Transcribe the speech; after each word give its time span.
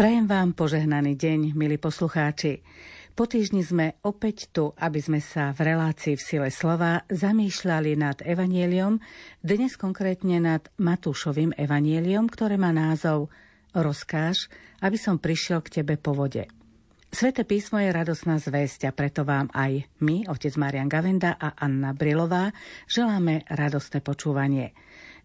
Prajem 0.00 0.24
vám 0.24 0.56
požehnaný 0.56 1.12
deň, 1.12 1.52
milí 1.52 1.76
poslucháči. 1.76 2.64
Po 3.12 3.28
týždni 3.28 3.60
sme 3.60 4.00
opäť 4.00 4.48
tu, 4.48 4.72
aby 4.80 4.96
sme 4.96 5.20
sa 5.20 5.52
v 5.52 5.76
relácii 5.76 6.16
v 6.16 6.24
sile 6.24 6.48
slova 6.48 7.04
zamýšľali 7.12 8.00
nad 8.00 8.16
evanieliom, 8.24 8.96
dnes 9.44 9.76
konkrétne 9.76 10.40
nad 10.40 10.64
Matúšovým 10.80 11.52
evanieliom, 11.52 12.32
ktoré 12.32 12.56
má 12.56 12.72
názov 12.72 13.28
Rozkáž, 13.76 14.48
aby 14.80 14.96
som 14.96 15.20
prišiel 15.20 15.60
k 15.60 15.84
tebe 15.84 16.00
po 16.00 16.16
vode. 16.16 16.48
Sveté 17.12 17.44
písmo 17.44 17.76
je 17.76 17.92
radosná 17.92 18.40
zväzť 18.40 18.88
a 18.88 18.96
preto 18.96 19.28
vám 19.28 19.52
aj 19.52 19.84
my, 20.00 20.24
otec 20.32 20.56
Marian 20.56 20.88
Gavenda 20.88 21.36
a 21.36 21.60
Anna 21.60 21.92
Brilová, 21.92 22.56
želáme 22.88 23.44
radostné 23.52 24.00
počúvanie. 24.00 24.72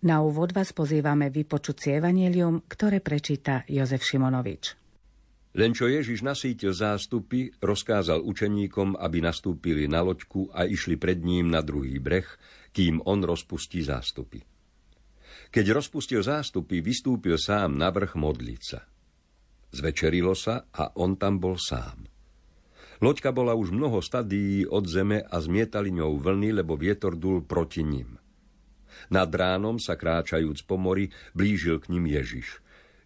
Na 0.05 0.21
úvod 0.21 0.53
vás 0.53 0.69
pozývame 0.69 1.33
vypočuť 1.33 1.75
si 1.81 1.89
evanielium, 1.97 2.69
ktoré 2.69 3.01
prečíta 3.01 3.65
Jozef 3.65 4.05
Šimonovič. 4.05 4.77
Len 5.57 5.73
čo 5.73 5.89
Ježiš 5.89 6.21
nasítil 6.21 6.77
zástupy, 6.77 7.49
rozkázal 7.57 8.21
učeníkom, 8.21 9.01
aby 9.01 9.17
nastúpili 9.25 9.89
na 9.89 10.05
loďku 10.05 10.53
a 10.53 10.69
išli 10.69 11.01
pred 11.01 11.25
ním 11.25 11.49
na 11.49 11.65
druhý 11.65 11.97
breh, 11.97 12.27
kým 12.69 13.01
on 13.01 13.25
rozpustí 13.25 13.81
zástupy. 13.81 14.45
Keď 15.49 15.65
rozpustil 15.73 16.21
zástupy, 16.21 16.85
vystúpil 16.85 17.41
sám 17.41 17.73
na 17.73 17.89
vrch 17.89 18.13
modliť. 18.13 18.65
Zvečerilo 19.73 20.37
sa 20.37 20.69
a 20.69 20.93
on 21.01 21.17
tam 21.17 21.41
bol 21.41 21.57
sám. 21.57 22.05
Loďka 23.01 23.33
bola 23.33 23.57
už 23.57 23.73
mnoho 23.73 24.05
stadií 24.05 24.69
od 24.69 24.85
zeme 24.85 25.25
a 25.25 25.35
zmietali 25.41 25.89
ňou 25.89 26.21
vlny, 26.21 26.61
lebo 26.61 26.77
vietor 26.77 27.17
dul 27.17 27.41
proti 27.41 27.81
ním. 27.81 28.21
Nad 29.11 29.29
ránom 29.31 29.79
sa 29.81 29.99
kráčajúc 29.99 30.65
po 30.65 30.79
mori, 30.79 31.11
blížil 31.33 31.79
k 31.83 31.89
ním 31.95 32.07
Ježiš– 32.09 32.47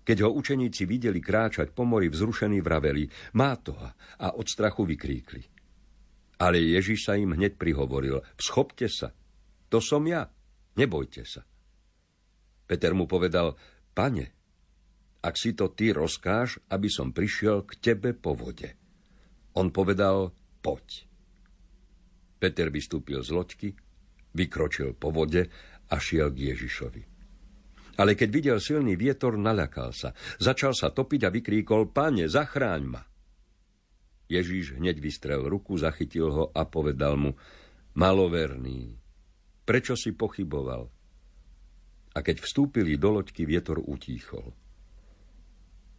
keď 0.09 0.25
ho 0.25 0.33
učeníci 0.33 0.89
videli 0.89 1.21
kráčať 1.21 1.69
po 1.69 1.85
mori 1.85 2.09
vzrušení 2.09 2.65
vraveli, 2.65 3.05
má 3.37 3.53
to 3.61 3.77
a 3.77 4.33
od 4.33 4.49
strachu 4.49 4.89
vykríkli. 4.89 5.45
Ale 6.41 6.57
Ježiš 6.57 7.05
sa 7.05 7.13
im 7.13 7.37
hneď 7.37 7.61
prihovoril, 7.61 8.25
schopte 8.41 8.89
sa, 8.89 9.13
to 9.69 9.77
som 9.77 10.01
ja, 10.09 10.25
nebojte 10.81 11.29
sa. 11.29 11.45
Peter 12.65 12.97
mu 12.97 13.05
povedal, 13.05 13.53
pane, 13.93 14.33
ak 15.21 15.37
si 15.37 15.53
to 15.53 15.69
ty 15.69 15.93
rozkáž, 15.93 16.57
aby 16.73 16.89
som 16.89 17.13
prišiel 17.13 17.69
k 17.69 17.77
tebe 17.77 18.17
po 18.17 18.33
vode. 18.33 18.73
On 19.61 19.69
povedal, 19.69 20.33
poď. 20.65 21.05
Peter 22.41 22.73
vystúpil 22.73 23.21
z 23.21 23.29
loďky, 23.29 23.69
vykročil 24.33 24.97
po 24.97 25.13
vode 25.13 25.53
a 25.89 25.95
šiel 25.97 26.29
k 26.31 26.53
Ježišovi. 26.53 27.03
Ale 27.99 28.15
keď 28.15 28.29
videl 28.31 28.57
silný 28.63 28.95
vietor, 28.95 29.35
naľakal 29.35 29.91
sa. 29.91 30.15
Začal 30.39 30.71
sa 30.71 30.95
topiť 30.95 31.27
a 31.27 31.29
vykríkol, 31.35 31.91
pane, 31.91 32.31
zachráň 32.31 32.83
ma. 32.87 33.03
Ježíš 34.29 34.77
hneď 34.77 35.01
vystrel 35.01 35.43
ruku, 35.49 35.75
zachytil 35.75 36.31
ho 36.31 36.45
a 36.53 36.63
povedal 36.63 37.17
mu, 37.19 37.35
maloverný, 37.97 38.95
prečo 39.67 39.97
si 39.99 40.15
pochyboval? 40.15 40.87
A 42.15 42.17
keď 42.23 42.39
vstúpili 42.39 42.95
do 42.95 43.19
loďky, 43.19 43.43
vietor 43.43 43.83
utíchol. 43.83 44.53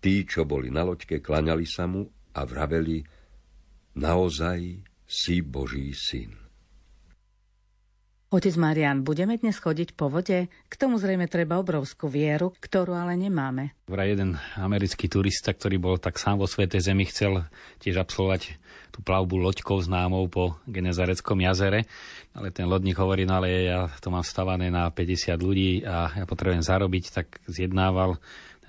Tí, 0.01 0.25
čo 0.25 0.49
boli 0.49 0.73
na 0.73 0.89
loďke, 0.89 1.21
klaňali 1.21 1.69
sa 1.69 1.85
mu 1.85 2.09
a 2.33 2.41
vraveli, 2.49 3.05
naozaj 4.01 4.61
si 5.05 5.45
Boží 5.45 5.93
syn. 5.93 6.50
Otec 8.31 8.55
Marian, 8.63 9.03
budeme 9.03 9.35
dnes 9.43 9.59
chodiť 9.59 9.99
po 9.99 10.07
vode? 10.07 10.47
K 10.47 10.75
tomu 10.79 11.03
zrejme 11.03 11.27
treba 11.27 11.59
obrovskú 11.59 12.07
vieru, 12.07 12.55
ktorú 12.63 12.95
ale 12.95 13.19
nemáme. 13.19 13.75
Vraj 13.91 14.15
jeden 14.15 14.39
americký 14.55 15.11
turista, 15.11 15.51
ktorý 15.51 15.83
bol 15.83 15.99
tak 15.99 16.15
sám 16.15 16.39
vo 16.39 16.47
Svetej 16.47 16.79
Zemi, 16.79 17.11
chcel 17.11 17.43
tiež 17.83 17.99
absolvovať 17.99 18.55
tú 18.95 19.03
plavbu 19.03 19.35
loďkou 19.35 19.83
známou 19.83 20.31
po 20.31 20.55
Genezareckom 20.71 21.43
jazere. 21.43 21.91
Ale 22.31 22.55
ten 22.55 22.71
lodník 22.71 23.03
hovorí, 23.03 23.27
no 23.27 23.43
ale 23.43 23.67
ja 23.67 23.91
to 23.99 24.15
mám 24.15 24.23
stavané 24.23 24.71
na 24.71 24.87
50 24.95 25.35
ľudí 25.35 25.83
a 25.83 26.15
ja 26.15 26.23
potrebujem 26.23 26.63
zarobiť, 26.63 27.05
tak 27.11 27.43
zjednával 27.51 28.15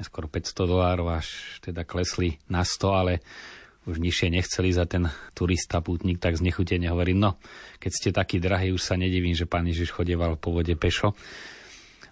skoro 0.01 0.25
500 0.25 0.57
dolárov, 0.57 1.21
až 1.21 1.29
teda 1.61 1.85
klesli 1.85 2.41
na 2.49 2.65
100, 2.65 2.81
ale 2.89 3.21
už 3.89 3.97
nižšie 3.97 4.29
nechceli 4.29 4.69
za 4.69 4.85
ten 4.85 5.09
turista, 5.33 5.81
pútnik, 5.81 6.21
tak 6.21 6.37
znechutene 6.37 6.85
hovorí, 6.93 7.17
no, 7.17 7.41
keď 7.81 7.91
ste 7.91 8.09
takí 8.13 8.37
drahí, 8.37 8.69
už 8.69 8.81
sa 8.81 8.93
nedivím, 8.93 9.33
že 9.33 9.49
pán 9.49 9.65
Ježiš 9.65 9.89
chodieval 9.89 10.37
po 10.37 10.53
vode 10.53 10.73
pešo. 10.77 11.17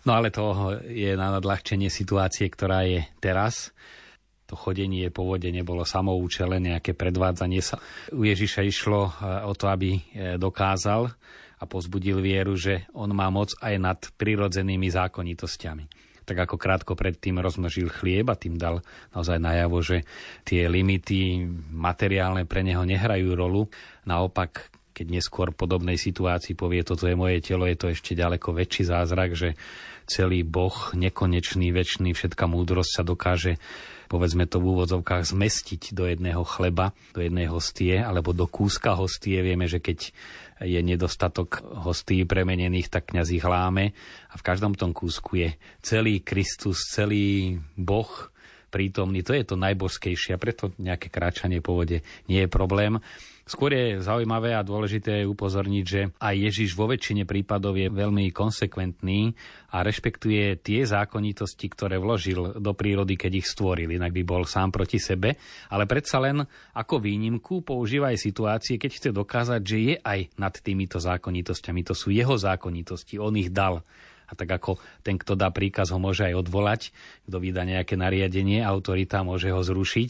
No 0.07 0.18
ale 0.18 0.34
to 0.34 0.74
je 0.88 1.13
na 1.13 1.30
nadľahčenie 1.38 1.91
situácie, 1.91 2.50
ktorá 2.50 2.88
je 2.88 3.06
teraz. 3.22 3.75
To 4.50 4.57
chodenie 4.57 5.13
po 5.13 5.30
vode 5.30 5.46
nebolo 5.53 5.85
samoučele, 5.85 6.57
nejaké 6.57 6.97
predvádzanie 6.97 7.62
sa. 7.62 7.78
U 8.16 8.25
Ježiša 8.25 8.66
išlo 8.66 9.01
eh, 9.06 9.12
o 9.46 9.53
to, 9.53 9.69
aby 9.69 9.94
eh, 9.94 10.01
dokázal 10.41 11.13
a 11.59 11.63
pozbudil 11.68 12.24
vieru, 12.24 12.57
že 12.57 12.90
on 12.96 13.13
má 13.13 13.30
moc 13.30 13.53
aj 13.62 13.75
nad 13.78 14.00
prirodzenými 14.18 14.90
zákonitosťami 14.90 16.09
tak 16.29 16.45
ako 16.45 16.62
krátko 16.62 16.94
predtým 16.94 17.41
rozmnožil 17.41 17.90
chlieb 17.90 18.29
a 18.29 18.38
tým 18.38 18.62
dal 18.62 18.85
naozaj 19.17 19.41
najavo, 19.41 19.81
že 19.81 20.06
tie 20.45 20.69
limity 20.69 21.50
materiálne 21.73 22.45
pre 22.45 22.62
neho 22.62 22.85
nehrajú 22.85 23.34
rolu. 23.34 23.66
Naopak, 24.06 24.69
keď 24.94 25.09
neskôr 25.09 25.50
podobnej 25.50 25.97
situácii 25.97 26.53
povie, 26.53 26.85
toto 26.85 27.09
je 27.09 27.18
moje 27.18 27.41
telo, 27.41 27.66
je 27.66 27.73
to 27.73 27.89
ešte 27.89 28.13
ďaleko 28.13 28.53
väčší 28.53 28.85
zázrak, 28.85 29.34
že 29.34 29.57
celý 30.06 30.45
Boh, 30.45 30.94
nekonečný, 30.94 31.73
väčší, 31.73 32.13
všetká 32.13 32.45
múdrosť 32.45 32.91
sa 33.01 33.03
dokáže 33.06 33.57
povedzme 34.09 34.50
to 34.50 34.57
v 34.57 34.73
úvodzovkách 34.73 35.22
zmestiť 35.22 35.94
do 35.94 36.09
jedného 36.09 36.41
chleba, 36.41 36.97
do 37.13 37.22
jednej 37.22 37.45
hostie 37.45 38.01
alebo 38.01 38.34
do 38.34 38.50
kúska 38.50 38.97
hostie. 38.97 39.38
Vieme, 39.45 39.69
že 39.69 39.78
keď 39.78 40.09
je 40.59 40.80
nedostatok 40.84 41.64
hostí 41.64 42.28
premenených, 42.28 42.92
tak 42.92 43.16
kňaz 43.16 43.28
ich 43.31 43.46
láme. 43.46 43.96
A 44.30 44.36
v 44.36 44.46
každom 44.46 44.75
tom 44.75 44.92
kúsku 44.92 45.40
je 45.40 45.50
celý 45.80 46.20
Kristus, 46.20 46.92
celý 46.92 47.59
Boh 47.80 48.31
prítomný. 48.69 49.25
To 49.25 49.34
je 49.34 49.44
to 49.44 49.57
najbožskejšie 49.57 50.38
a 50.38 50.41
preto 50.41 50.72
nejaké 50.78 51.09
kráčanie 51.09 51.59
po 51.59 51.75
vode 51.75 52.06
nie 52.30 52.46
je 52.46 52.50
problém. 52.50 53.02
Skôr 53.50 53.74
je 53.74 53.97
zaujímavé 53.97 54.53
a 54.53 54.62
dôležité 54.62 55.25
upozorniť, 55.25 55.85
že 55.90 56.13
aj 56.22 56.35
Ježiš 56.38 56.78
vo 56.78 56.85
väčšine 56.85 57.25
prípadov 57.25 57.81
je 57.81 57.90
veľmi 57.90 58.30
konsekventný 58.30 59.34
a 59.74 59.81
rešpektuje 59.81 60.62
tie 60.62 60.85
zákonitosti, 60.85 61.66
ktoré 61.66 61.97
vložil 61.97 62.62
do 62.62 62.72
prírody, 62.78 63.18
keď 63.18 63.41
ich 63.41 63.50
stvoril, 63.50 63.90
inak 63.90 64.13
by 64.13 64.22
bol 64.22 64.46
sám 64.46 64.69
proti 64.69 65.01
sebe, 65.01 65.34
ale 65.74 65.90
predsa 65.90 66.22
len 66.22 66.46
ako 66.78 67.01
výnimku 67.01 67.66
používa 67.66 68.13
aj 68.13 68.22
situácie, 68.22 68.78
keď 68.78 68.91
chce 68.94 69.09
dokázať, 69.18 69.62
že 69.66 69.78
je 69.81 69.96
aj 69.97 70.19
nad 70.38 70.53
týmito 70.53 71.01
zákonitosťami. 71.01 71.81
To 71.90 71.97
sú 71.97 72.13
jeho 72.13 72.38
zákonitosti, 72.38 73.18
on 73.18 73.34
ich 73.34 73.50
dal. 73.50 73.81
A 74.29 74.38
tak 74.38 74.50
ako 74.53 74.78
ten, 75.01 75.17
kto 75.17 75.34
dá 75.34 75.50
príkaz, 75.50 75.90
ho 75.90 75.97
môže 75.97 76.29
aj 76.29 76.38
odvolať, 76.38 76.81
kto 77.25 77.38
vydá 77.41 77.66
nejaké 77.66 77.97
nariadenie, 77.97 78.62
autorita 78.62 79.25
môže 79.25 79.50
ho 79.50 79.62
zrušiť, 79.66 80.09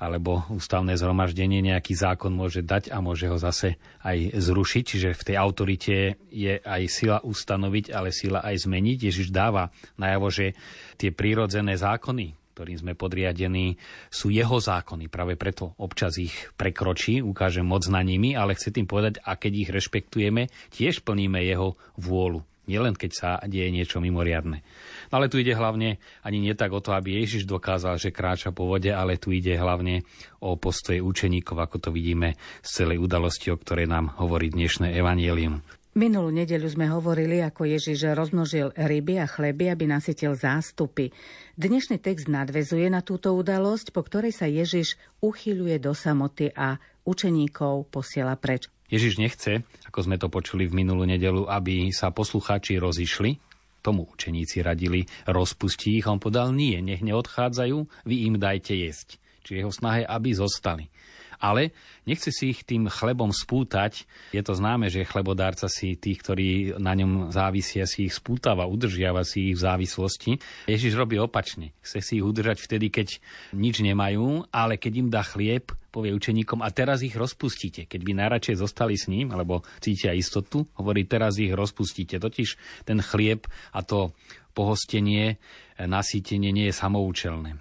alebo 0.00 0.48
ústavné 0.48 0.96
zhromaždenie 0.96 1.60
nejaký 1.60 1.92
zákon 1.92 2.32
môže 2.32 2.64
dať 2.64 2.88
a 2.88 3.04
môže 3.04 3.28
ho 3.28 3.36
zase 3.36 3.76
aj 4.00 4.32
zrušiť. 4.32 4.82
Čiže 4.88 5.08
v 5.12 5.26
tej 5.28 5.36
autorite 5.36 6.16
je 6.32 6.56
aj 6.56 6.82
sila 6.88 7.18
ustanoviť, 7.20 7.92
ale 7.92 8.08
sila 8.08 8.40
aj 8.40 8.64
zmeniť. 8.64 9.12
Ježiš 9.12 9.28
dáva 9.28 9.68
najavo, 10.00 10.32
že 10.32 10.56
tie 10.96 11.12
prírodzené 11.12 11.76
zákony, 11.76 12.40
ktorým 12.56 12.76
sme 12.76 12.92
podriadení, 12.92 13.80
sú 14.12 14.28
jeho 14.28 14.60
zákony. 14.60 15.08
Práve 15.08 15.36
preto 15.40 15.72
občas 15.80 16.20
ich 16.20 16.32
prekročí, 16.60 17.24
ukáže 17.24 17.64
moc 17.64 17.84
na 17.88 18.04
nimi, 18.04 18.36
ale 18.36 18.52
chce 18.52 18.76
tým 18.76 18.84
povedať, 18.84 19.20
a 19.24 19.36
keď 19.36 19.52
ich 19.64 19.70
rešpektujeme, 19.72 20.52
tiež 20.68 21.00
plníme 21.00 21.40
jeho 21.40 21.80
vôľu. 21.96 22.44
Nielen 22.70 22.94
keď 22.94 23.10
sa 23.10 23.30
deje 23.42 23.66
niečo 23.74 23.98
mimoriadne. 23.98 24.62
No 25.10 25.18
ale 25.18 25.26
tu 25.26 25.42
ide 25.42 25.58
hlavne 25.58 25.98
ani 26.22 26.38
nie 26.38 26.54
tak 26.54 26.70
o 26.70 26.78
to, 26.78 26.94
aby 26.94 27.18
Ježiš 27.18 27.50
dokázal, 27.50 27.98
že 27.98 28.14
kráča 28.14 28.54
po 28.54 28.70
vode, 28.70 28.94
ale 28.94 29.18
tu 29.18 29.34
ide 29.34 29.58
hlavne 29.58 30.06
o 30.38 30.54
postoje 30.54 31.02
učeníkov, 31.02 31.58
ako 31.58 31.76
to 31.82 31.90
vidíme 31.90 32.38
z 32.62 32.70
celej 32.70 33.02
udalosti, 33.02 33.50
o 33.50 33.58
ktorej 33.58 33.90
nám 33.90 34.14
hovorí 34.22 34.54
dnešné 34.54 34.94
evanielium. 34.94 35.66
Minulú 35.90 36.30
nedeľu 36.30 36.70
sme 36.70 36.86
hovorili, 36.86 37.42
ako 37.42 37.66
Ježiš 37.66 38.14
rozmnožil 38.14 38.70
ryby 38.78 39.18
a 39.18 39.26
chleby, 39.26 39.74
aby 39.74 39.90
nasytil 39.90 40.38
zástupy. 40.38 41.10
Dnešný 41.58 41.98
text 41.98 42.30
nadvezuje 42.30 42.86
na 42.86 43.02
túto 43.02 43.34
udalosť, 43.34 43.90
po 43.90 44.06
ktorej 44.06 44.30
sa 44.30 44.46
Ježiš 44.46 44.94
uchyľuje 45.18 45.82
do 45.82 45.90
samoty 45.90 46.54
a 46.54 46.78
učeníkov 47.02 47.90
posiela 47.90 48.38
preč. 48.38 48.70
Ježiš 48.90 49.22
nechce, 49.22 49.62
ako 49.86 49.98
sme 50.02 50.18
to 50.18 50.26
počuli 50.26 50.66
v 50.66 50.82
minulú 50.82 51.06
nedelu, 51.06 51.46
aby 51.46 51.94
sa 51.94 52.10
poslucháči 52.10 52.76
rozišli, 52.82 53.38
tomu 53.80 54.04
učeníci 54.10 54.60
radili, 54.60 55.08
rozpustí 55.24 56.02
ich, 56.02 56.06
on 56.10 56.20
podal 56.20 56.52
nie, 56.52 56.76
nech 56.84 57.00
neodchádzajú, 57.00 57.78
vy 58.04 58.16
im 58.28 58.36
dajte 58.36 58.76
jesť. 58.76 59.16
Čiže 59.46 59.60
jeho 59.64 59.72
snahe, 59.72 60.02
aby 60.04 60.36
zostali. 60.36 60.92
Ale 61.40 61.72
nechce 62.04 62.28
si 62.28 62.52
ich 62.52 62.68
tým 62.68 62.92
chlebom 62.92 63.32
spútať. 63.32 64.04
Je 64.36 64.44
to 64.44 64.52
známe, 64.52 64.92
že 64.92 65.08
chlebodárca 65.08 65.72
si 65.72 65.96
tých, 65.96 66.20
ktorí 66.20 66.48
na 66.76 66.92
ňom 66.92 67.32
závisia, 67.32 67.88
si 67.88 68.04
ich 68.04 68.12
spútava, 68.12 68.68
udržiava 68.68 69.24
si 69.24 69.48
ich 69.48 69.56
v 69.56 69.64
závislosti. 69.64 70.36
Ježiš 70.68 70.92
robí 71.00 71.16
opačne. 71.16 71.72
Chce 71.80 72.04
si 72.04 72.12
ich 72.20 72.26
udržať 72.28 72.60
vtedy, 72.60 72.92
keď 72.92 73.08
nič 73.56 73.80
nemajú, 73.80 74.52
ale 74.52 74.76
keď 74.76 74.92
im 75.00 75.08
dá 75.08 75.24
chlieb, 75.24 75.72
povie 75.90 76.14
učeníkom 76.14 76.62
a 76.62 76.70
teraz 76.70 77.02
ich 77.02 77.12
rozpustíte. 77.18 77.90
Keď 77.90 78.00
by 78.06 78.12
najradšej 78.14 78.56
zostali 78.62 78.94
s 78.94 79.10
ním, 79.10 79.34
alebo 79.34 79.66
cítia 79.82 80.14
istotu, 80.14 80.64
hovorí 80.78 81.04
teraz 81.04 81.36
ich 81.42 81.52
rozpustíte. 81.52 82.22
Totiž 82.22 82.82
ten 82.86 83.02
chlieb 83.02 83.50
a 83.74 83.82
to 83.82 84.14
pohostenie, 84.54 85.42
nasýtenie 85.78 86.54
nie 86.54 86.70
je 86.70 86.74
samoučelné 86.74 87.58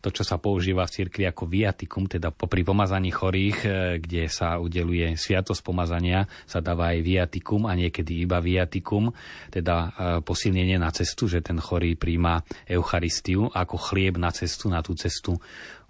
to, 0.00 0.08
čo 0.08 0.24
sa 0.24 0.40
používa 0.40 0.88
v 0.88 0.94
cirkvi 0.96 1.28
ako 1.28 1.44
viatikum, 1.44 2.08
teda 2.08 2.32
popri 2.32 2.64
pomazaní 2.64 3.12
chorých, 3.12 3.58
e, 3.62 3.68
kde 4.00 4.32
sa 4.32 4.56
udeluje 4.56 5.12
sviatosť 5.14 5.60
pomazania, 5.60 6.24
sa 6.48 6.64
dáva 6.64 6.96
aj 6.96 7.04
viatikum 7.04 7.68
a 7.68 7.76
niekedy 7.76 8.24
iba 8.24 8.40
viatikum, 8.40 9.12
teda 9.52 9.76
e, 9.76 9.88
posilnenie 10.24 10.80
na 10.80 10.88
cestu, 10.88 11.28
že 11.28 11.44
ten 11.44 11.60
chorý 11.60 12.00
príjma 12.00 12.40
Eucharistiu 12.64 13.52
ako 13.52 13.76
chlieb 13.76 14.16
na 14.16 14.32
cestu, 14.32 14.72
na 14.72 14.80
tú 14.80 14.96
cestu 14.96 15.36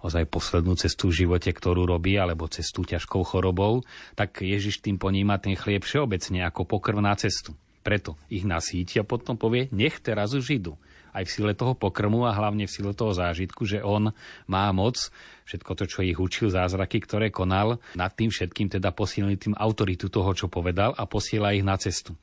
ozaj 0.01 0.29
poslednú 0.29 0.73
cestu 0.77 1.09
v 1.09 1.25
živote, 1.25 1.53
ktorú 1.53 1.85
robí, 1.85 2.17
alebo 2.17 2.49
cestu 2.49 2.85
ťažkou 2.85 3.21
chorobou, 3.25 3.85
tak 4.17 4.41
Ježiš 4.41 4.81
tým 4.81 4.97
poníma 4.97 5.37
ten 5.37 5.53
chlieb 5.53 5.85
všeobecne 5.85 6.45
ako 6.45 6.65
pokrv 6.65 6.99
na 7.01 7.13
cestu. 7.17 7.53
Preto 7.81 8.17
ich 8.29 8.45
nasíti 8.45 9.01
a 9.01 9.07
potom 9.07 9.37
povie, 9.37 9.65
nech 9.73 9.97
teraz 10.01 10.37
už 10.37 10.45
idú 10.53 10.73
aj 11.11 11.27
v 11.27 11.33
sile 11.33 11.51
toho 11.51 11.75
pokrmu 11.75 12.23
a 12.23 12.31
hlavne 12.31 12.65
v 12.67 12.71
sile 12.71 12.95
toho 12.95 13.11
zážitku, 13.11 13.67
že 13.67 13.83
on 13.83 14.15
má 14.47 14.71
moc 14.71 15.11
všetko 15.43 15.71
to, 15.75 15.83
čo 15.83 15.99
ich 16.07 16.15
učil, 16.15 16.47
zázraky, 16.47 17.03
ktoré 17.03 17.27
konal, 17.27 17.83
nad 17.99 18.15
tým 18.15 18.31
všetkým 18.31 18.71
teda 18.71 18.95
posilniť 18.95 19.37
tým 19.37 19.55
autoritu 19.59 20.07
toho, 20.07 20.31
čo 20.31 20.47
povedal 20.47 20.95
a 20.95 21.03
posiela 21.03 21.51
ich 21.51 21.67
na 21.67 21.75
cestu. 21.75 22.15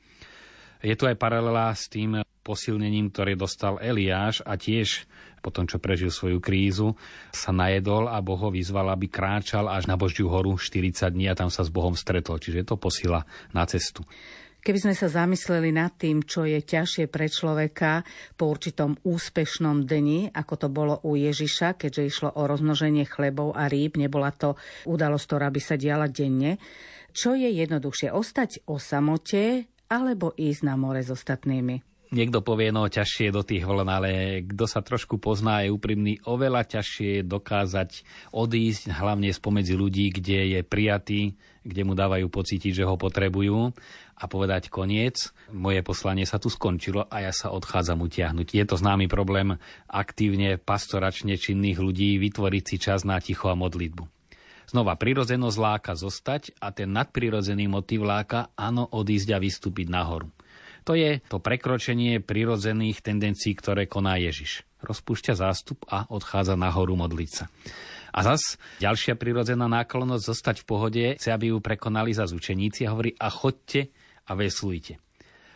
Je 0.81 0.95
tu 0.97 1.05
aj 1.05 1.19
paralela 1.19 1.69
s 1.75 1.91
tým 1.91 2.23
posilnením, 2.49 3.13
ktoré 3.13 3.37
dostal 3.37 3.77
Eliáš 3.77 4.41
a 4.41 4.57
tiež 4.57 5.05
po 5.45 5.53
tom, 5.53 5.69
čo 5.69 5.77
prežil 5.77 6.09
svoju 6.09 6.41
krízu, 6.41 6.97
sa 7.29 7.53
najedol 7.53 8.09
a 8.09 8.17
Boh 8.25 8.41
ho 8.41 8.49
vyzval, 8.49 8.89
aby 8.89 9.05
kráčal 9.05 9.69
až 9.69 9.85
na 9.85 9.93
Božiu 9.93 10.33
horu 10.33 10.57
40 10.57 11.13
dní 11.13 11.29
a 11.29 11.37
tam 11.37 11.53
sa 11.53 11.61
s 11.61 11.69
Bohom 11.69 11.93
stretol. 11.93 12.41
Čiže 12.41 12.65
to 12.65 12.75
posila 12.75 13.23
na 13.53 13.63
cestu. 13.69 14.01
Keby 14.59 14.75
sme 14.75 14.91
sa 14.91 15.07
zamysleli 15.07 15.71
nad 15.71 15.95
tým, 15.95 16.19
čo 16.27 16.43
je 16.43 16.59
ťažšie 16.59 17.07
pre 17.07 17.31
človeka 17.31 18.03
po 18.35 18.51
určitom 18.51 18.99
úspešnom 19.07 19.87
dni, 19.87 20.35
ako 20.35 20.53
to 20.59 20.67
bolo 20.67 20.99
u 21.07 21.15
Ježiša, 21.15 21.79
keďže 21.79 22.03
išlo 22.03 22.29
o 22.35 22.43
rozmnoženie 22.43 23.07
chlebov 23.07 23.55
a 23.55 23.71
rýb, 23.71 23.95
nebola 23.95 24.35
to 24.35 24.59
udalosť, 24.83 25.25
ktorá 25.31 25.47
by 25.47 25.61
sa 25.63 25.79
diala 25.79 26.11
denne, 26.11 26.59
čo 27.15 27.39
je 27.39 27.47
jednoduchšie, 27.47 28.11
ostať 28.11 28.67
o 28.67 28.75
samote 28.75 29.63
alebo 29.87 30.35
ísť 30.35 30.61
na 30.67 30.75
more 30.75 30.99
s 30.99 31.09
ostatnými? 31.09 31.88
Niekto 32.09 32.41
povie, 32.41 32.73
no 32.73 32.89
ťažšie 32.89 33.29
do 33.29 33.45
tých 33.45 33.69
vln, 33.69 33.85
ale 33.85 34.09
kto 34.41 34.65
sa 34.65 34.81
trošku 34.81 35.21
pozná, 35.21 35.61
je 35.61 35.69
úprimný, 35.69 36.17
oveľa 36.25 36.65
ťažšie 36.65 37.21
dokázať 37.21 38.01
odísť, 38.33 38.89
hlavne 38.89 39.29
spomedzi 39.29 39.77
ľudí, 39.77 40.09
kde 40.09 40.57
je 40.57 40.59
prijatý, 40.65 41.37
kde 41.61 41.81
mu 41.85 41.93
dávajú 41.93 42.25
pocítiť, 42.33 42.81
že 42.81 42.87
ho 42.89 42.97
potrebujú 42.97 43.77
a 44.17 44.23
povedať 44.25 44.73
koniec, 44.73 45.29
moje 45.53 45.85
poslanie 45.85 46.25
sa 46.25 46.41
tu 46.41 46.49
skončilo 46.49 47.05
a 47.05 47.29
ja 47.29 47.29
sa 47.29 47.53
odchádzam 47.53 48.01
utiahnuť. 48.01 48.57
Je 48.57 48.65
to 48.65 48.73
známy 48.73 49.05
problém 49.05 49.61
aktívne 49.85 50.57
pastoračne 50.57 51.37
činných 51.37 51.77
ľudí 51.77 52.17
vytvoriť 52.17 52.63
si 52.65 52.75
čas 52.81 53.05
na 53.05 53.21
ticho 53.21 53.53
a 53.53 53.55
modlitbu. 53.55 54.03
Znova, 54.65 54.97
prirodzenosť 54.97 55.57
láka 55.61 55.93
zostať 55.93 56.57
a 56.57 56.73
ten 56.73 56.89
nadprirodzený 56.89 57.69
motiv 57.69 58.01
láka, 58.01 58.49
áno, 58.57 58.89
odísť 58.89 59.33
a 59.33 59.41
vystúpiť 59.41 59.93
nahoru. 59.93 60.29
To 60.89 60.97
je 60.97 61.21
to 61.29 61.37
prekročenie 61.37 62.17
prirodzených 62.17 63.05
tendencií, 63.05 63.53
ktoré 63.53 63.85
koná 63.85 64.17
Ježiš. 64.17 64.65
Rozpúšťa 64.81 65.37
zástup 65.37 65.85
a 65.85 66.09
odchádza 66.09 66.57
nahoru 66.57 66.97
modliť 66.97 67.29
sa. 67.29 67.45
A 68.09 68.25
zas 68.25 68.57
ďalšia 68.81 69.13
prirodzená 69.13 69.69
náklonnosť 69.69 70.23
zostať 70.25 70.55
v 70.57 70.65
pohode, 70.65 71.03
chce, 71.13 71.29
aby 71.29 71.53
ju 71.53 71.61
prekonali 71.61 72.09
za 72.17 72.25
učeníci 72.25 72.89
a 72.89 72.97
hovorí 72.97 73.13
a 73.21 73.29
chodte 73.29 73.93
a 74.25 74.33
veslujte. 74.33 74.97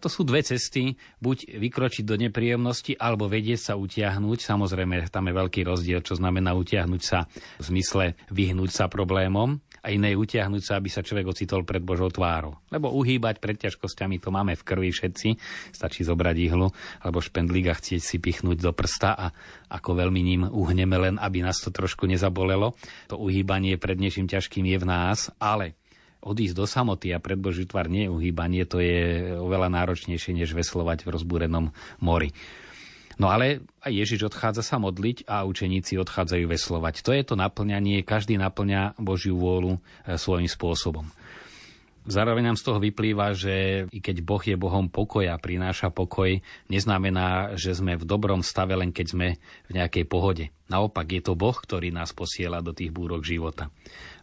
To 0.06 0.12
sú 0.12 0.21
dve 0.21 0.45
cesty, 0.45 1.01
buď 1.18 1.57
vykročiť 1.57 2.06
do 2.06 2.13
nepríjemnosti, 2.13 2.94
alebo 2.94 3.25
vedieť 3.25 3.71
sa 3.71 3.74
utiahnuť. 3.74 4.38
Samozrejme, 4.38 5.09
tam 5.09 5.31
je 5.31 5.33
veľký 5.33 5.65
rozdiel, 5.65 6.06
čo 6.06 6.13
znamená 6.13 6.53
utiahnuť 6.53 7.01
sa 7.01 7.25
v 7.57 7.63
zmysle 7.74 8.13
vyhnúť 8.29 8.69
sa 8.69 8.86
problémom 8.86 9.57
a 9.83 9.91
iné 9.91 10.15
utiahnuť 10.15 10.63
sa, 10.63 10.80
aby 10.80 10.88
sa 10.88 11.03
človek 11.03 11.27
ocitol 11.27 11.68
pred 11.68 11.83
Božou 11.83 12.07
tvárou. 12.07 12.56
Lebo 12.71 12.95
uhýbať 12.95 13.44
pred 13.44 13.59
ťažkosťami 13.59 14.24
to 14.24 14.31
máme 14.31 14.56
v 14.56 14.63
krvi 14.63 14.89
všetci. 14.95 15.30
Stačí 15.75 16.07
zobrať 16.07 16.35
ihlu 16.47 16.71
alebo 17.03 17.19
špendlík 17.19 17.68
a 17.68 17.75
chcieť 17.75 18.00
si 18.00 18.18
pichnúť 18.24 18.63
do 18.63 18.71
prsta 18.71 19.12
a 19.12 19.27
ako 19.68 20.00
veľmi 20.00 20.21
ním 20.24 20.41
uhneme 20.47 20.95
len, 20.95 21.15
aby 21.19 21.44
nás 21.44 21.59
to 21.59 21.69
trošku 21.75 22.07
nezabolelo. 22.07 22.80
To 23.12 23.19
uhýbanie 23.19 23.75
pred 23.75 24.00
niečím 24.00 24.31
ťažkým 24.31 24.63
je 24.63 24.77
v 24.80 24.88
nás, 24.88 25.27
ale 25.35 25.75
odísť 26.24 26.56
do 26.56 26.63
samoty 26.63 27.12
a 27.12 27.19
pred 27.19 27.36
Božiu 27.36 27.68
tvár 27.68 27.91
nie 27.91 28.07
je 28.07 28.13
uhýbanie, 28.15 28.63
to 28.63 28.79
je 28.79 29.36
oveľa 29.36 29.68
náročnejšie, 29.68 30.31
než 30.31 30.56
veslovať 30.56 31.03
v 31.03 31.12
rozbúrenom 31.12 31.75
mori. 32.00 32.31
No 33.21 33.30
ale 33.30 33.65
aj 33.86 33.94
Ježiš 33.94 34.33
odchádza 34.33 34.65
sa 34.65 34.81
modliť 34.81 35.30
a 35.30 35.45
učeníci 35.45 35.98
odchádzajú 36.01 36.45
veslovať. 36.50 37.06
To 37.06 37.12
je 37.13 37.24
to 37.24 37.36
naplňanie, 37.38 38.01
každý 38.01 38.39
naplňa 38.42 38.98
Božiu 38.98 39.38
vôľu 39.38 39.77
e, 39.77 40.18
svojím 40.18 40.50
spôsobom. 40.50 41.06
Zároveň 42.03 42.51
nám 42.51 42.57
z 42.59 42.65
toho 42.67 42.79
vyplýva, 42.83 43.31
že 43.31 43.88
i 43.88 44.00
keď 44.03 44.23
Boh 44.23 44.44
je 44.44 44.59
Bohom 44.59 44.91
pokoja, 44.91 45.39
prináša 45.39 45.88
pokoj, 45.88 46.39
neznamená, 46.67 47.55
že 47.55 47.71
sme 47.71 47.95
v 47.95 48.03
dobrom 48.03 48.44
stave 48.44 48.75
len 48.75 48.91
keď 48.91 49.07
sme 49.07 49.27
v 49.67 49.71
nejakej 49.71 50.05
pohode. 50.07 50.51
Naopak 50.67 51.07
je 51.07 51.21
to 51.23 51.33
Boh, 51.38 51.55
ktorý 51.55 51.95
nás 51.95 52.11
posiela 52.11 52.59
do 52.59 52.75
tých 52.75 52.91
búrok 52.91 53.23
života 53.23 53.71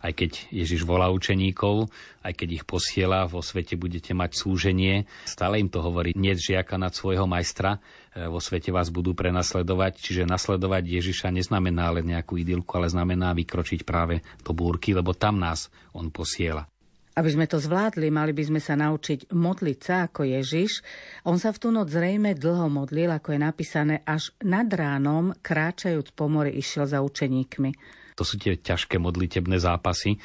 aj 0.00 0.12
keď 0.16 0.30
Ježiš 0.48 0.88
volá 0.88 1.12
učeníkov, 1.12 1.92
aj 2.24 2.32
keď 2.32 2.48
ich 2.60 2.64
posiela, 2.64 3.28
vo 3.28 3.44
svete 3.44 3.76
budete 3.76 4.16
mať 4.16 4.32
súženie. 4.32 5.04
Stále 5.28 5.60
im 5.60 5.68
to 5.68 5.84
hovorí, 5.84 6.16
nie 6.16 6.32
žiaka 6.32 6.80
nad 6.80 6.96
svojho 6.96 7.28
majstra, 7.28 7.76
e, 8.16 8.24
vo 8.26 8.40
svete 8.40 8.72
vás 8.72 8.88
budú 8.88 9.12
prenasledovať. 9.12 10.00
Čiže 10.00 10.28
nasledovať 10.28 10.88
Ježiša 10.88 11.28
neznamená 11.28 11.92
len 11.92 12.08
nejakú 12.08 12.40
idylku, 12.40 12.72
ale 12.80 12.88
znamená 12.88 13.36
vykročiť 13.36 13.84
práve 13.84 14.24
do 14.40 14.56
búrky, 14.56 14.96
lebo 14.96 15.12
tam 15.12 15.36
nás 15.36 15.68
on 15.92 16.08
posiela. 16.08 16.64
Aby 17.10 17.28
sme 17.34 17.46
to 17.50 17.58
zvládli, 17.58 18.06
mali 18.08 18.30
by 18.30 18.44
sme 18.46 18.60
sa 18.62 18.78
naučiť 18.78 19.34
modliť 19.34 19.78
sa 19.82 20.06
ako 20.06 20.30
Ježiš. 20.30 20.86
On 21.26 21.34
sa 21.36 21.50
v 21.50 21.58
tú 21.58 21.68
noc 21.74 21.90
zrejme 21.90 22.38
dlho 22.38 22.70
modlil, 22.70 23.10
ako 23.10 23.34
je 23.34 23.40
napísané, 23.40 23.94
až 24.06 24.30
nad 24.46 24.70
ránom, 24.70 25.34
kráčajúc 25.42 26.14
po 26.14 26.30
mori, 26.30 26.54
išiel 26.54 26.86
za 26.86 27.02
učeníkmi. 27.02 27.70
To 28.14 28.22
sú 28.22 28.38
tie 28.38 28.54
ťažké 28.60 29.00
modlitebné 29.02 29.58
zápasy, 29.58 30.20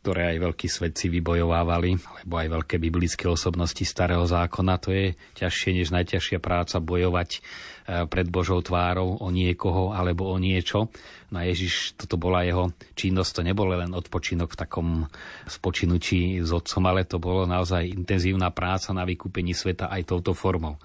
ktoré 0.00 0.32
aj 0.32 0.38
veľkí 0.48 0.64
svedci 0.64 1.12
vybojovávali, 1.12 2.00
alebo 2.24 2.34
aj 2.40 2.48
veľké 2.48 2.76
biblické 2.80 3.28
osobnosti 3.28 3.84
starého 3.84 4.24
zákona. 4.24 4.80
To 4.80 4.96
je 4.96 5.12
ťažšie 5.36 5.76
než 5.76 5.92
najťažšia 5.92 6.40
práca 6.40 6.80
bojovať 6.80 7.30
e, 7.36 7.40
pred 8.08 8.26
Božou 8.32 8.64
tvárou 8.64 9.20
o 9.20 9.28
niekoho 9.28 9.92
alebo 9.92 10.32
o 10.32 10.40
niečo. 10.40 10.88
No 11.28 11.44
Ježiš, 11.44 12.00
toto 12.00 12.16
bola 12.16 12.48
jeho 12.48 12.72
činnosť, 12.96 13.30
to 13.30 13.42
nebolo 13.44 13.76
len 13.76 13.92
odpočinok 13.92 14.56
v 14.56 14.60
takom 14.64 14.88
spočinutí 15.44 16.40
s 16.40 16.48
otcom, 16.48 16.82
ale 16.88 17.04
to 17.04 17.20
bolo 17.20 17.44
naozaj 17.44 17.84
intenzívna 17.84 18.48
práca 18.56 18.96
na 18.96 19.04
vykúpení 19.04 19.52
sveta 19.52 19.92
aj 19.92 20.08
touto 20.08 20.32
formou. 20.32 20.80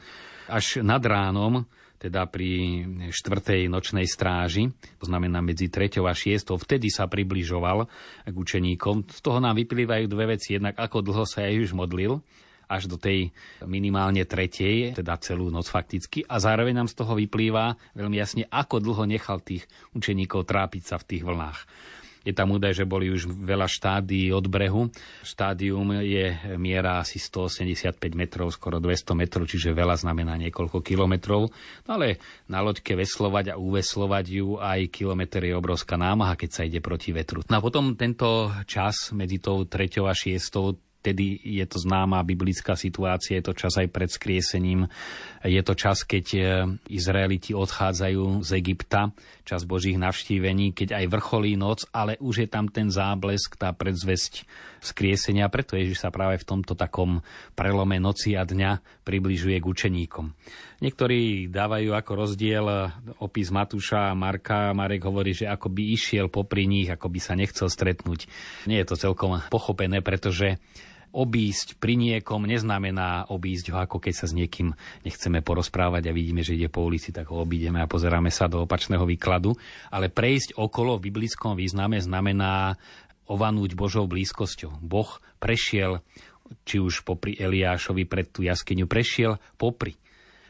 Až 0.52 0.84
nad 0.84 1.00
ránom 1.00 1.64
teda 2.06 2.30
pri 2.30 2.86
štvrtej 3.10 3.66
nočnej 3.66 4.06
stráži, 4.06 4.70
to 5.02 5.10
znamená 5.10 5.42
medzi 5.42 5.74
3. 5.74 6.06
a 6.06 6.14
6. 6.14 6.54
vtedy 6.54 6.94
sa 6.94 7.10
približoval 7.10 7.90
k 8.30 8.36
učeníkom. 8.38 9.10
Z 9.10 9.20
toho 9.26 9.42
nám 9.42 9.58
vyplývajú 9.58 10.06
dve 10.06 10.38
veci. 10.38 10.54
Jednak 10.54 10.78
ako 10.78 11.02
dlho 11.02 11.26
sa 11.26 11.50
Ježiš 11.50 11.74
modlil, 11.74 12.22
až 12.70 12.90
do 12.90 12.98
tej 12.98 13.30
minimálne 13.66 14.26
tretej, 14.26 14.98
teda 14.98 15.18
celú 15.22 15.50
noc 15.50 15.70
fakticky. 15.70 16.26
A 16.26 16.42
zároveň 16.42 16.78
nám 16.78 16.90
z 16.90 16.98
toho 16.98 17.18
vyplýva 17.18 17.78
veľmi 17.98 18.18
jasne, 18.18 18.46
ako 18.50 18.82
dlho 18.82 19.06
nechal 19.10 19.42
tých 19.42 19.66
učeníkov 19.98 20.46
trápiť 20.46 20.84
sa 20.86 20.96
v 21.02 21.08
tých 21.10 21.24
vlnách. 21.26 21.60
Je 22.26 22.34
tam 22.34 22.58
údaj, 22.58 22.74
že 22.82 22.90
boli 22.90 23.14
už 23.14 23.30
veľa 23.30 23.70
štádií 23.70 24.34
od 24.34 24.50
brehu. 24.50 24.90
Štádium 25.22 26.02
je 26.02 26.58
miera 26.58 27.06
asi 27.06 27.22
185 27.22 28.02
metrov, 28.18 28.50
skoro 28.50 28.82
200 28.82 29.14
metrov, 29.14 29.46
čiže 29.46 29.78
veľa 29.78 30.02
znamená 30.02 30.34
niekoľko 30.42 30.82
kilometrov. 30.82 31.54
No 31.86 31.90
ale 31.94 32.18
na 32.50 32.66
loďke 32.66 32.98
veslovať 32.98 33.54
a 33.54 33.60
uveslovať 33.62 34.26
ju 34.26 34.58
aj 34.58 34.90
kilometr 34.90 35.46
je 35.46 35.54
obrovská 35.54 35.96
námaha, 36.02 36.34
keď 36.34 36.50
sa 36.50 36.66
ide 36.66 36.82
proti 36.82 37.14
vetru. 37.14 37.46
No 37.46 37.62
a 37.62 37.64
potom 37.64 37.94
tento 37.94 38.50
čas 38.66 39.14
medzi 39.14 39.38
tou 39.38 39.70
3. 39.70 40.02
a 40.02 40.14
6 40.18 40.82
vtedy 41.06 41.38
je 41.62 41.62
to 41.70 41.78
známa 41.78 42.26
biblická 42.26 42.74
situácia, 42.74 43.38
je 43.38 43.46
to 43.46 43.54
čas 43.54 43.78
aj 43.78 43.94
pred 43.94 44.10
skriesením, 44.10 44.90
je 45.46 45.62
to 45.62 45.78
čas, 45.78 46.02
keď 46.02 46.26
e, 46.34 46.42
Izraeliti 46.90 47.54
odchádzajú 47.54 48.42
z 48.42 48.50
Egypta, 48.58 49.14
čas 49.46 49.64
Božích 49.64 49.96
navštívení, 50.02 50.74
keď 50.74 50.98
aj 50.98 51.06
vrcholí 51.14 51.54
noc, 51.54 51.86
ale 51.94 52.18
už 52.18 52.44
je 52.44 52.50
tam 52.50 52.66
ten 52.66 52.90
záblesk, 52.90 53.56
tá 53.56 53.70
predzvesť 53.72 54.44
skriesenia, 54.82 55.48
preto 55.54 55.78
Ježiš 55.78 56.02
sa 56.02 56.10
práve 56.10 56.42
v 56.42 56.48
tomto 56.50 56.74
takom 56.74 57.22
prelome 57.54 58.02
noci 58.02 58.34
a 58.34 58.44
dňa 58.44 59.06
približuje 59.06 59.62
k 59.62 59.70
učeníkom. 59.70 60.34
Niektorí 60.82 61.48
dávajú 61.48 61.96
ako 61.96 62.12
rozdiel 62.14 62.66
opis 63.24 63.48
Matúša 63.54 64.12
a 64.12 64.18
Marka. 64.18 64.76
Marek 64.76 65.08
hovorí, 65.08 65.32
že 65.32 65.48
ako 65.48 65.72
by 65.72 65.94
išiel 65.96 66.28
popri 66.28 66.68
nich, 66.68 66.92
ako 66.92 67.08
by 67.08 67.20
sa 67.22 67.38
nechcel 67.38 67.72
stretnúť. 67.72 68.28
Nie 68.68 68.84
je 68.84 68.90
to 68.92 69.00
celkom 69.00 69.40
pochopené, 69.48 70.04
pretože 70.04 70.60
obísť 71.16 71.80
pri 71.80 71.96
niekom 71.96 72.44
neznamená 72.44 73.32
obísť 73.32 73.72
ho, 73.72 73.80
ako 73.80 74.04
keď 74.04 74.14
sa 74.14 74.28
s 74.28 74.36
niekým 74.36 74.76
nechceme 75.08 75.40
porozprávať 75.40 76.12
a 76.12 76.16
vidíme, 76.16 76.44
že 76.44 76.60
ide 76.60 76.68
po 76.68 76.84
ulici, 76.84 77.16
tak 77.16 77.32
ho 77.32 77.40
obídeme 77.40 77.80
a 77.80 77.88
pozeráme 77.88 78.28
sa 78.28 78.52
do 78.52 78.68
opačného 78.68 79.08
výkladu. 79.08 79.56
Ale 79.88 80.12
prejsť 80.12 80.60
okolo 80.60 81.00
v 81.00 81.08
biblickom 81.08 81.56
význame 81.56 82.04
znamená 82.04 82.76
ovanúť 83.32 83.74
Božou 83.74 84.06
blízkosťou. 84.06 84.84
Boh 84.84 85.10
prešiel, 85.40 86.04
či 86.68 86.84
už 86.84 87.08
popri 87.08 87.40
Eliášovi 87.40 88.04
pred 88.06 88.30
tú 88.30 88.44
jaskyňu, 88.44 88.86
prešiel 88.86 89.40
popri 89.56 89.96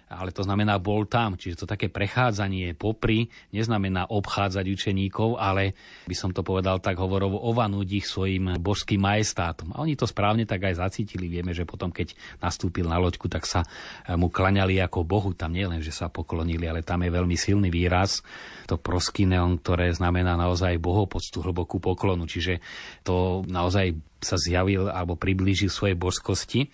ale 0.09 0.29
to 0.29 0.45
znamená 0.45 0.77
bol 0.77 1.09
tam. 1.09 1.33
Čiže 1.33 1.65
to 1.65 1.71
také 1.71 1.89
prechádzanie 1.89 2.77
popri 2.77 3.25
neznamená 3.49 4.09
obchádzať 4.13 4.65
učeníkov, 4.69 5.41
ale 5.41 5.73
by 6.05 6.15
som 6.15 6.29
to 6.29 6.45
povedal 6.45 6.77
tak 6.77 7.01
hovorovo, 7.01 7.41
ovanúť 7.41 7.87
ich 8.03 8.05
svojim 8.05 8.61
božským 8.61 9.01
majestátom. 9.01 9.73
A 9.73 9.81
oni 9.81 9.97
to 9.97 10.05
správne 10.05 10.45
tak 10.45 10.61
aj 10.61 10.77
zacítili. 10.77 11.25
Vieme, 11.25 11.57
že 11.57 11.65
potom, 11.65 11.89
keď 11.89 12.13
nastúpil 12.37 12.85
na 12.85 13.01
loďku, 13.01 13.25
tak 13.25 13.49
sa 13.49 13.65
eh, 13.65 14.13
mu 14.13 14.29
klaňali 14.29 14.77
ako 14.85 15.01
Bohu. 15.01 15.33
Tam 15.33 15.53
nie 15.53 15.65
len, 15.65 15.81
že 15.81 15.91
sa 15.91 16.07
poklonili, 16.13 16.69
ale 16.69 16.85
tam 16.85 17.01
je 17.01 17.09
veľmi 17.09 17.37
silný 17.37 17.73
výraz, 17.73 18.21
to 18.69 18.77
proskineon, 18.77 19.61
ktoré 19.61 19.89
znamená 19.89 20.37
naozaj 20.37 20.77
bohopoctu, 20.77 21.41
hlbokú 21.41 21.81
poklonu. 21.81 22.29
Čiže 22.29 22.61
to 23.01 23.41
naozaj 23.49 23.97
sa 24.21 24.41
zjavil 24.41 24.89
alebo 24.89 25.13
priblížil 25.13 25.69
svojej 25.69 25.93
božskosti 25.93 26.65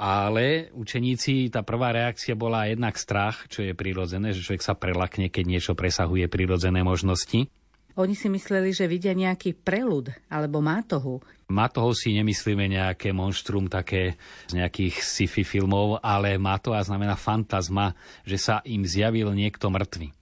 ale 0.00 0.72
učeníci, 0.72 1.52
tá 1.52 1.60
prvá 1.60 1.92
reakcia 1.92 2.32
bola 2.32 2.64
jednak 2.64 2.96
strach, 2.96 3.44
čo 3.52 3.60
je 3.60 3.76
prirodzené, 3.76 4.32
že 4.32 4.40
človek 4.40 4.64
sa 4.64 4.72
prelakne, 4.72 5.28
keď 5.28 5.44
niečo 5.44 5.72
presahuje 5.76 6.24
prirodzené 6.24 6.80
možnosti. 6.80 7.52
Oni 8.00 8.16
si 8.16 8.32
mysleli, 8.32 8.72
že 8.72 8.88
vidia 8.88 9.12
nejaký 9.12 9.60
prelud 9.60 10.08
alebo 10.32 10.64
mátohu. 10.64 11.20
Mátohu 11.52 11.92
si 11.92 12.16
nemyslíme 12.16 12.64
nejaké 12.64 13.12
monštrum 13.12 13.68
také 13.68 14.16
z 14.48 14.56
nejakých 14.56 15.04
sci-fi 15.04 15.44
filmov, 15.44 16.00
ale 16.00 16.40
mátoha 16.40 16.80
znamená 16.80 17.20
fantazma, 17.20 17.92
že 18.24 18.40
sa 18.40 18.64
im 18.64 18.88
zjavil 18.88 19.36
niekto 19.36 19.68
mŕtvy. 19.68 20.16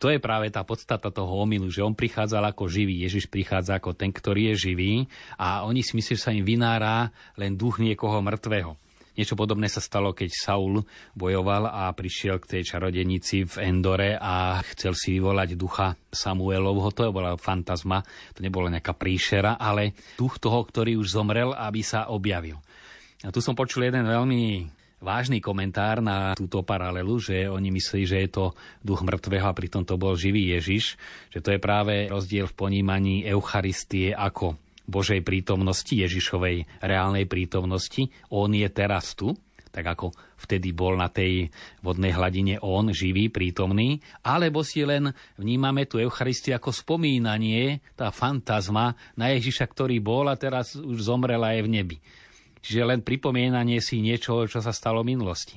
To 0.00 0.08
je 0.08 0.16
práve 0.18 0.48
tá 0.48 0.64
podstata 0.64 1.12
toho 1.12 1.44
omilu, 1.44 1.68
že 1.68 1.84
on 1.84 1.92
prichádzal 1.92 2.50
ako 2.56 2.66
živý, 2.66 3.04
Ježiš 3.04 3.28
prichádza 3.28 3.78
ako 3.78 3.92
ten, 3.92 4.10
ktorý 4.10 4.56
je 4.56 4.72
živý 4.72 4.92
a 5.36 5.62
oni 5.68 5.84
si 5.84 5.94
myslia, 5.94 6.16
že 6.16 6.24
sa 6.24 6.34
im 6.34 6.42
vynára 6.42 7.12
len 7.36 7.54
duch 7.54 7.78
niekoho 7.78 8.18
mŕtvého. 8.24 8.89
Niečo 9.20 9.36
podobné 9.36 9.68
sa 9.68 9.84
stalo, 9.84 10.16
keď 10.16 10.32
Saul 10.32 10.80
bojoval 11.12 11.68
a 11.68 11.92
prišiel 11.92 12.40
k 12.40 12.56
tej 12.56 12.72
čarodenici 12.72 13.44
v 13.44 13.68
Endore 13.68 14.16
a 14.16 14.64
chcel 14.72 14.96
si 14.96 15.20
vyvolať 15.20 15.60
ducha 15.60 15.92
Samuelovho. 16.08 16.88
To 16.96 17.12
bola 17.12 17.36
fantazma, 17.36 18.00
to 18.32 18.40
nebola 18.40 18.72
nejaká 18.72 18.96
príšera, 18.96 19.60
ale 19.60 19.92
duch 20.16 20.40
toho, 20.40 20.64
ktorý 20.64 20.96
už 20.96 21.12
zomrel, 21.12 21.52
aby 21.52 21.84
sa 21.84 22.08
objavil. 22.08 22.56
A 23.20 23.28
tu 23.28 23.44
som 23.44 23.52
počul 23.52 23.92
jeden 23.92 24.08
veľmi 24.08 24.72
vážny 25.04 25.44
komentár 25.44 26.00
na 26.00 26.32
túto 26.32 26.64
paralelu, 26.64 27.20
že 27.20 27.44
oni 27.44 27.68
myslí, 27.76 28.08
že 28.08 28.24
je 28.24 28.30
to 28.32 28.44
duch 28.80 29.04
mŕtvého 29.04 29.44
a 29.44 29.52
pritom 29.52 29.84
to 29.84 30.00
bol 30.00 30.16
živý 30.16 30.56
Ježiš, 30.56 30.96
že 31.28 31.44
to 31.44 31.52
je 31.52 31.60
práve 31.60 32.08
rozdiel 32.08 32.48
v 32.48 32.56
ponímaní 32.56 33.28
Eucharistie 33.28 34.16
ako 34.16 34.56
Božej 34.86 35.20
prítomnosti, 35.24 35.92
Ježišovej 35.92 36.80
reálnej 36.80 37.26
prítomnosti. 37.26 38.08
On 38.32 38.48
je 38.50 38.66
teraz 38.72 39.12
tu, 39.14 39.36
tak 39.70 39.86
ako 39.86 40.10
vtedy 40.34 40.74
bol 40.74 40.98
na 40.98 41.06
tej 41.06 41.48
vodnej 41.80 42.10
hladine 42.10 42.58
on, 42.60 42.90
živý, 42.90 43.30
prítomný, 43.30 44.02
alebo 44.26 44.66
si 44.66 44.82
len 44.82 45.14
vnímame 45.38 45.86
tú 45.86 46.02
Eucharistiu 46.02 46.58
ako 46.58 46.74
spomínanie, 46.74 47.78
tá 47.94 48.10
fantazma 48.10 48.98
na 49.14 49.30
Ježiša, 49.30 49.70
ktorý 49.70 50.02
bol 50.02 50.26
a 50.26 50.34
teraz 50.34 50.74
už 50.74 51.06
zomrel 51.06 51.40
aj 51.40 51.62
v 51.62 51.68
nebi. 51.70 51.96
Čiže 52.60 52.82
len 52.84 53.00
pripomínanie 53.00 53.80
si 53.80 54.04
niečo, 54.04 54.44
čo 54.44 54.60
sa 54.60 54.74
stalo 54.74 55.00
v 55.00 55.16
minulosti. 55.16 55.56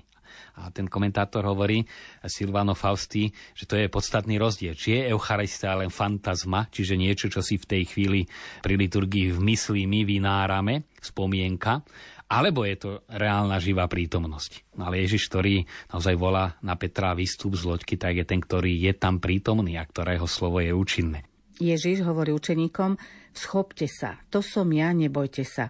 A 0.53 0.69
ten 0.69 0.85
komentátor 0.85 1.41
hovorí, 1.49 1.81
Silvano 2.29 2.77
Fausti, 2.77 3.33
že 3.57 3.65
to 3.65 3.73
je 3.73 3.89
podstatný 3.89 4.37
rozdiel. 4.37 4.77
Či 4.77 5.01
je 5.01 5.09
Eucharistia 5.09 5.73
len 5.73 5.89
fantazma, 5.89 6.69
čiže 6.69 6.93
niečo, 6.93 7.25
čo 7.29 7.41
si 7.41 7.57
v 7.57 7.65
tej 7.65 7.83
chvíli 7.89 8.21
pri 8.61 8.77
liturgii 8.77 9.33
v 9.33 9.39
mysli 9.49 9.89
my 9.89 10.05
vynárame, 10.05 10.93
spomienka, 11.01 11.81
alebo 12.29 12.65
je 12.65 12.75
to 12.77 12.89
reálna 13.09 13.61
živá 13.61 13.85
prítomnosť. 13.85 14.77
No 14.77 14.89
ale 14.89 15.05
Ježiš, 15.05 15.29
ktorý 15.29 15.65
naozaj 15.93 16.15
volá 16.17 16.57
na 16.65 16.73
Petra 16.77 17.13
výstup 17.13 17.53
z 17.53 17.65
loďky, 17.69 17.97
tak 17.97 18.17
je 18.17 18.25
ten, 18.25 18.41
ktorý 18.41 18.73
je 18.77 18.93
tam 18.97 19.21
prítomný 19.21 19.77
a 19.77 19.85
ktorého 19.85 20.25
slovo 20.25 20.61
je 20.61 20.73
účinné. 20.73 21.25
Ježiš 21.61 22.01
hovorí 22.01 22.33
učeníkom, 22.33 22.97
schopte 23.33 23.85
sa, 23.85 24.17
to 24.33 24.41
som 24.41 24.65
ja, 24.73 24.89
nebojte 24.89 25.45
sa. 25.45 25.69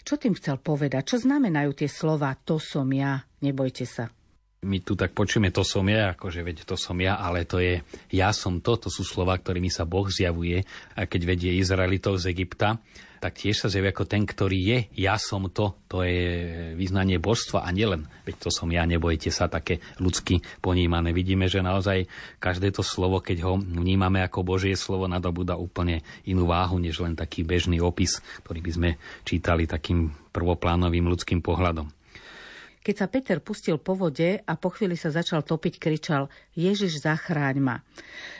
Čo 0.00 0.16
tým 0.16 0.32
chcel 0.40 0.56
povedať? 0.56 1.12
Čo 1.12 1.28
znamenajú 1.28 1.76
tie 1.76 1.88
slova, 1.90 2.32
to 2.40 2.56
som 2.56 2.88
ja, 2.88 3.28
nebojte 3.44 3.84
sa? 3.84 4.08
My 4.58 4.82
tu 4.82 4.98
tak 4.98 5.14
počujeme, 5.14 5.54
to 5.54 5.62
som 5.62 5.86
ja, 5.86 6.18
akože 6.18 6.42
veď 6.42 6.56
to 6.66 6.74
som 6.74 6.98
ja, 6.98 7.14
ale 7.14 7.46
to 7.46 7.62
je 7.62 7.78
ja 8.10 8.34
som 8.34 8.58
to, 8.58 8.74
to 8.74 8.90
sú 8.90 9.06
slova, 9.06 9.38
ktorými 9.38 9.70
sa 9.70 9.86
Boh 9.86 10.10
zjavuje. 10.10 10.66
A 10.98 11.06
keď 11.06 11.20
vedie 11.30 11.50
Izraelitov 11.62 12.18
z 12.18 12.34
Egypta, 12.34 12.82
tak 13.22 13.38
tiež 13.38 13.54
sa 13.54 13.70
zjavuje 13.70 13.94
ako 13.94 14.10
ten, 14.10 14.22
ktorý 14.26 14.58
je 14.58 14.78
ja 14.98 15.14
som 15.18 15.46
to, 15.50 15.78
to 15.86 16.02
je 16.02 16.26
vyznanie 16.74 17.18
božstva 17.22 17.66
a 17.66 17.70
nielen, 17.70 18.06
veď 18.26 18.34
to 18.46 18.50
som 18.50 18.70
ja, 18.70 18.82
nebojte 18.86 19.30
sa, 19.30 19.50
také 19.50 19.78
ľudsky 20.02 20.42
ponímané. 20.58 21.14
Vidíme, 21.14 21.46
že 21.46 21.62
naozaj 21.62 22.10
každé 22.42 22.74
to 22.74 22.82
slovo, 22.82 23.22
keď 23.22 23.46
ho 23.46 23.58
vnímame 23.58 24.22
ako 24.26 24.42
Božie 24.42 24.74
slovo, 24.74 25.10
nadobúda 25.10 25.54
úplne 25.54 26.02
inú 26.26 26.50
váhu, 26.50 26.78
než 26.82 26.98
len 27.02 27.14
taký 27.14 27.42
bežný 27.46 27.78
opis, 27.82 28.22
ktorý 28.46 28.58
by 28.62 28.70
sme 28.74 28.90
čítali 29.22 29.66
takým 29.66 30.14
prvoplánovým 30.30 31.06
ľudským 31.10 31.42
pohľadom. 31.42 31.97
Keď 32.88 32.96
sa 32.96 33.12
Peter 33.12 33.36
pustil 33.44 33.76
po 33.76 33.92
vode 33.92 34.40
a 34.40 34.52
po 34.56 34.72
chvíli 34.72 34.96
sa 34.96 35.12
začal 35.12 35.44
topiť, 35.44 35.76
kričal 35.76 36.32
Ježiš, 36.56 37.04
zachráň 37.04 37.60
ma. 37.60 37.76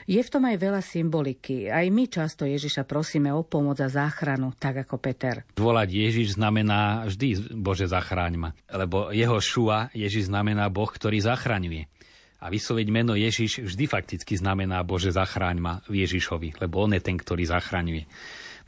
Je 0.09 0.17
v 0.17 0.25
tom 0.25 0.41
aj 0.41 0.57
veľa 0.57 0.81
symboliky. 0.81 1.69
Aj 1.69 1.85
my 1.85 2.09
často 2.09 2.49
Ježiša 2.49 2.81
prosíme 2.89 3.29
o 3.29 3.45
pomoc 3.45 3.77
a 3.77 3.85
záchranu, 3.85 4.49
tak 4.57 4.89
ako 4.89 4.97
Peter. 4.97 5.45
Volať 5.53 5.93
Ježiš 5.93 6.41
znamená 6.41 7.05
vždy 7.05 7.53
Bože 7.61 7.85
zachráň 7.85 8.33
ma. 8.41 8.49
Lebo 8.73 9.13
jeho 9.13 9.37
šua 9.37 9.93
Ježiš 9.93 10.33
znamená 10.33 10.65
Boh, 10.73 10.89
ktorý 10.89 11.21
zachraňuje. 11.21 11.85
A 12.41 12.49
vysloviť 12.49 12.87
meno 12.89 13.13
Ježiš 13.13 13.69
vždy 13.69 13.85
fakticky 13.85 14.33
znamená 14.33 14.81
Bože 14.81 15.13
zachráň 15.13 15.61
ma 15.61 15.73
v 15.85 16.09
Ježišovi, 16.09 16.57
lebo 16.57 16.89
on 16.89 16.97
je 16.97 17.05
ten, 17.05 17.21
ktorý 17.21 17.45
zachraňuje 17.45 18.09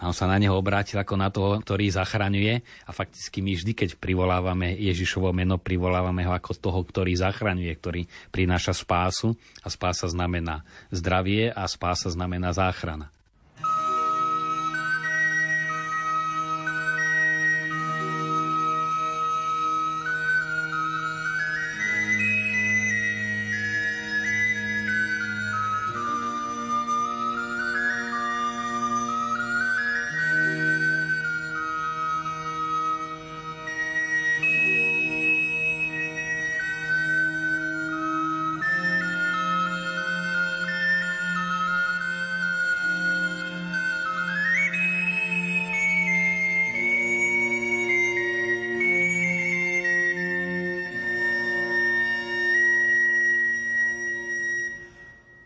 a 0.02 0.10
on 0.10 0.18
sa 0.18 0.26
na 0.26 0.42
neho 0.42 0.58
obrátil 0.58 0.98
ako 0.98 1.14
na 1.14 1.30
toho, 1.30 1.62
ktorý 1.62 1.94
zachraňuje 1.94 2.66
a 2.90 2.92
fakticky 2.92 3.46
my 3.46 3.54
vždy, 3.54 3.72
keď 3.78 3.90
privolávame 4.02 4.74
Ježišovo 4.74 5.30
meno, 5.30 5.62
privolávame 5.62 6.26
ho 6.26 6.34
ako 6.34 6.58
toho, 6.58 6.82
ktorý 6.82 7.14
zachraňuje, 7.14 7.70
ktorý 7.78 8.02
prináša 8.34 8.74
spásu 8.74 9.38
a 9.62 9.70
spása 9.70 10.10
znamená 10.10 10.66
zdravie 10.90 11.54
a 11.54 11.70
spása 11.70 12.10
znamená 12.10 12.50
záchrana. 12.50 13.14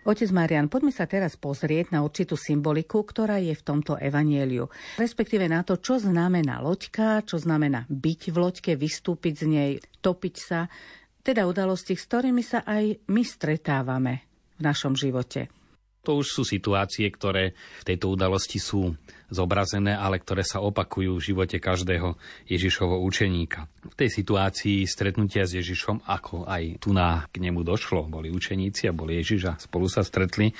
Otec 0.05 0.29
Marian, 0.29 0.69
poďme 0.69 0.93
sa 0.93 1.09
teraz 1.09 1.33
pozrieť 1.33 1.89
na 1.89 2.05
určitú 2.05 2.37
symboliku, 2.37 3.01
ktorá 3.01 3.41
je 3.41 3.57
v 3.57 3.65
tomto 3.65 3.97
evanieliu. 3.97 4.69
Respektíve 5.01 5.49
na 5.49 5.65
to, 5.65 5.81
čo 5.81 5.97
znamená 5.97 6.61
loďka, 6.61 7.25
čo 7.25 7.41
znamená 7.41 7.89
byť 7.89 8.21
v 8.29 8.37
loďke, 8.37 8.71
vystúpiť 8.77 9.33
z 9.33 9.45
nej, 9.49 9.71
topiť 10.05 10.35
sa. 10.37 10.69
Teda 11.25 11.49
udalosti, 11.49 11.97
s 11.97 12.05
ktorými 12.05 12.45
sa 12.45 12.61
aj 12.61 13.09
my 13.09 13.23
stretávame 13.25 14.13
v 14.55 14.61
našom 14.61 14.93
živote. 14.93 15.64
To 16.05 16.21
už 16.21 16.27
sú 16.29 16.43
situácie, 16.45 17.09
ktoré 17.09 17.57
v 17.81 17.87
tejto 17.89 18.13
udalosti 18.13 18.61
sú 18.61 18.93
zobrazené, 19.33 19.97
ale 19.97 20.21
ktoré 20.21 20.45
sa 20.45 20.61
opakujú 20.61 21.17
v 21.17 21.25
živote 21.33 21.57
každého 21.57 22.13
Ježišovho 22.45 23.01
učeníka. 23.01 23.65
V 23.81 23.95
tej 23.97 24.09
situácii 24.13 24.85
stretnutia 24.85 25.49
s 25.49 25.57
Ježišom, 25.57 26.05
ako 26.05 26.45
aj 26.45 26.77
tu 26.77 26.93
na 26.93 27.25
k 27.33 27.41
nemu 27.41 27.65
došlo, 27.65 28.05
boli 28.05 28.29
učeníci 28.29 28.85
a 28.85 28.93
boli 28.93 29.17
a 29.17 29.57
spolu 29.57 29.89
sa 29.89 30.05
stretli, 30.05 30.53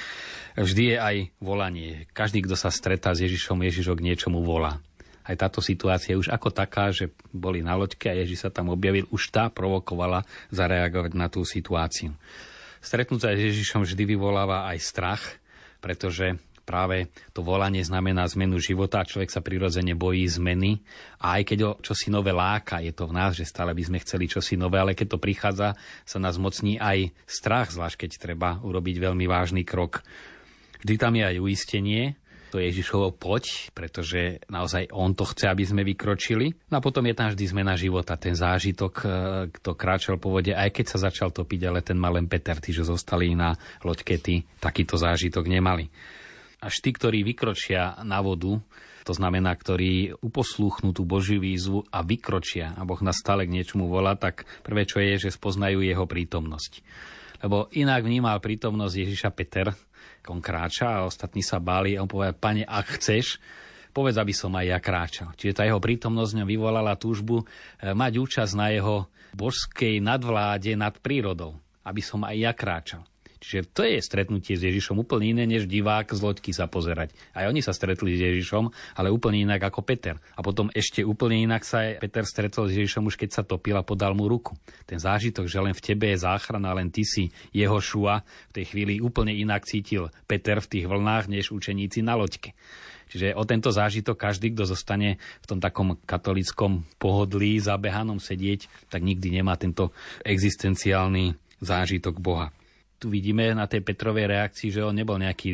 vždy 0.57 0.83
je 0.91 0.97
aj 0.97 1.15
volanie. 1.37 2.09
Každý, 2.09 2.41
kto 2.41 2.57
sa 2.57 2.73
stretá 2.73 3.13
s 3.13 3.21
Ježišom, 3.21 3.61
Ježišok 3.61 4.01
niečomu 4.01 4.41
volá 4.41 4.81
aj 5.25 5.41
táto 5.41 5.57
situácia 5.57 6.13
už 6.13 6.29
ako 6.29 6.53
taká, 6.53 6.93
že 6.93 7.09
boli 7.33 7.65
na 7.65 7.73
loďke 7.73 8.13
a 8.13 8.17
Ježiš 8.21 8.45
sa 8.45 8.53
tam 8.53 8.69
objavil, 8.69 9.09
už 9.09 9.33
tá 9.33 9.49
provokovala 9.49 10.21
zareagovať 10.53 11.11
na 11.17 11.27
tú 11.33 11.41
situáciu. 11.41 12.13
Stretnúť 12.86 13.18
sa 13.18 13.34
s 13.34 13.42
Ježišom 13.42 13.82
vždy 13.82 14.13
vyvoláva 14.13 14.70
aj 14.70 14.77
strach, 14.77 15.24
pretože 15.82 16.38
práve 16.70 17.10
to 17.34 17.42
volanie 17.42 17.82
znamená 17.82 18.30
zmenu 18.30 18.62
života 18.62 19.01
človek 19.01 19.34
sa 19.34 19.42
prirodzene 19.42 19.98
bojí 19.98 20.22
zmeny 20.30 20.86
a 21.18 21.42
aj 21.42 21.50
keď 21.50 21.60
o 21.65 21.72
čosi 21.82 22.13
nové 22.13 22.30
láka, 22.30 22.86
je 22.86 22.94
to 22.94 23.10
v 23.10 23.15
nás, 23.18 23.34
že 23.34 23.50
stále 23.50 23.74
by 23.74 23.82
sme 23.89 23.98
chceli 24.06 24.30
čosi 24.30 24.54
nové, 24.54 24.77
ale 24.77 24.94
keď 24.94 25.18
to 25.18 25.24
prichádza, 25.24 25.74
sa 26.06 26.18
nás 26.22 26.38
mocní 26.38 26.77
aj 26.77 27.10
strach, 27.25 27.74
zvlášť 27.74 28.06
keď 28.06 28.12
treba 28.22 28.62
urobiť 28.62 29.01
veľmi 29.01 29.25
vážny 29.25 29.65
krok. 29.65 30.06
Vždy 30.86 30.96
tam 31.01 31.18
je 31.18 31.25
aj 31.25 31.42
uistenie, 31.42 32.22
to 32.55 32.63
Ježišovo 32.63 33.12
poď, 33.12 33.67
pretože 33.75 34.39
naozaj 34.47 34.88
on 34.95 35.12
to 35.12 35.27
chce, 35.27 35.51
aby 35.51 35.67
sme 35.67 35.83
vykročili. 35.83 36.55
No 36.71 36.79
a 36.79 36.85
potom 36.85 37.03
je 37.03 37.12
tam 37.12 37.27
vždy 37.27 37.51
zmena 37.51 37.75
života, 37.75 38.15
ten 38.15 38.31
zážitok, 38.31 38.93
e, 39.03 39.05
kto 39.59 39.75
kráčal 39.75 40.15
po 40.15 40.31
vode, 40.31 40.55
aj 40.55 40.71
keď 40.71 40.85
sa 40.88 41.12
začal 41.12 41.35
topiť, 41.35 41.67
ale 41.67 41.83
ten 41.83 42.00
mal 42.00 42.15
len 42.15 42.31
Peter, 42.31 42.55
tí, 42.63 42.71
že 42.71 42.88
zostali 42.88 43.35
na 43.35 43.51
loďke, 43.83 44.15
tí 44.24 44.47
takýto 44.63 44.95
zážitok 44.95 45.51
nemali. 45.51 45.91
Až 46.63 46.79
tí, 46.79 46.95
ktorí 46.95 47.27
vykročia 47.27 48.00
na 48.07 48.24
vodu, 48.24 48.63
to 49.03 49.12
znamená, 49.12 49.51
ktorí 49.51 50.15
uposlúchnú 50.24 50.95
tú 50.95 51.03
Božiu 51.03 51.43
výzvu 51.43 51.83
a 51.91 52.07
vykročia 52.07 52.71
a 52.74 52.88
Boh 52.88 53.03
nás 53.03 53.19
stále 53.19 53.43
k 53.43 53.53
niečomu 53.53 53.91
volá, 53.91 54.15
tak 54.15 54.47
prvé, 54.63 54.88
čo 54.88 55.03
je, 55.03 55.27
že 55.27 55.35
spoznajú 55.35 55.83
jeho 55.83 56.07
prítomnosť. 56.07 56.79
Lebo 57.43 57.67
inak 57.75 58.01
vnímal 58.01 58.39
prítomnosť 58.39 58.95
Ježiša 58.95 59.29
Peter, 59.35 59.75
on 60.29 60.44
kráča 60.44 61.01
a 61.01 61.08
ostatní 61.08 61.46
sa 61.46 61.62
báli 61.62 61.96
a 61.96 62.03
on 62.03 62.10
povedal, 62.10 62.36
pane, 62.36 62.63
ak 62.65 63.00
chceš, 63.00 63.39
povedz, 63.96 64.20
aby 64.20 64.36
som 64.36 64.51
aj 64.51 64.65
ja 64.67 64.79
kráčal. 64.84 65.32
Čiže 65.39 65.55
tá 65.55 65.63
jeho 65.63 65.79
prítomnosť 65.79 66.44
vyvolala 66.44 67.00
túžbu 67.00 67.48
eh, 67.48 67.96
mať 67.96 68.13
účasť 68.20 68.53
na 68.60 68.67
jeho 68.75 69.08
božskej 69.32 70.03
nadvláde 70.03 70.75
nad 70.75 70.96
prírodou, 71.00 71.60
aby 71.88 72.03
som 72.03 72.24
aj 72.27 72.36
ja 72.36 72.51
kráčal. 72.51 73.03
Čiže 73.45 73.69
to 73.77 73.85
je 73.85 74.01
stretnutie 74.01 74.57
s 74.57 74.65
Ježišom 74.65 75.05
úplne 75.05 75.37
iné, 75.37 75.45
než 75.45 75.69
divák 75.69 76.09
z 76.09 76.17
loďky 76.17 76.49
sa 76.49 76.65
pozerať. 76.65 77.13
Aj 77.37 77.45
oni 77.45 77.61
sa 77.61 77.77
stretli 77.77 78.17
s 78.17 78.25
Ježišom, 78.25 78.73
ale 78.97 79.13
úplne 79.13 79.45
inak 79.45 79.69
ako 79.69 79.85
Peter. 79.85 80.17
A 80.33 80.41
potom 80.41 80.73
ešte 80.73 81.05
úplne 81.05 81.37
inak 81.37 81.61
sa 81.61 81.93
Peter 82.01 82.25
stretol 82.25 82.73
s 82.73 82.73
Ježišom 82.73 83.05
už 83.05 83.21
keď 83.21 83.29
sa 83.37 83.43
topil 83.45 83.77
a 83.77 83.85
podal 83.85 84.17
mu 84.17 84.25
ruku. 84.25 84.57
Ten 84.89 84.97
zážitok, 84.97 85.45
že 85.45 85.61
len 85.61 85.77
v 85.77 85.85
tebe 85.85 86.09
je 86.09 86.25
záchrana, 86.25 86.73
len 86.73 86.89
ty 86.89 87.05
si 87.05 87.29
jeho 87.53 87.77
šua, 87.77 88.25
v 88.49 88.53
tej 88.57 88.65
chvíli 88.73 88.97
úplne 88.97 89.29
inak 89.29 89.69
cítil 89.69 90.09
Peter 90.25 90.57
v 90.57 90.65
tých 90.65 90.89
vlnách, 90.89 91.29
než 91.29 91.53
učeníci 91.53 92.01
na 92.01 92.17
loďke. 92.17 92.57
Čiže 93.13 93.37
o 93.37 93.45
tento 93.45 93.69
zážitok 93.69 94.17
každý, 94.17 94.57
kto 94.57 94.65
zostane 94.65 95.21
v 95.21 95.45
tom 95.45 95.61
takom 95.61 96.01
katolickom 96.09 96.81
pohodlí 96.97 97.62
zabehanom 97.62 98.17
sedieť, 98.17 98.89
tak 98.89 99.05
nikdy 99.05 99.29
nemá 99.29 99.53
tento 99.53 99.93
existenciálny 100.25 101.38
zážitok 101.62 102.17
Boha 102.17 102.49
tu 102.95 103.12
vidíme 103.12 103.51
na 103.51 103.67
tej 103.67 103.84
Petrovej 103.84 104.31
reakcii, 104.31 104.71
že 104.71 104.81
on 104.81 104.95
nebol 104.95 105.19
nejaký 105.19 105.51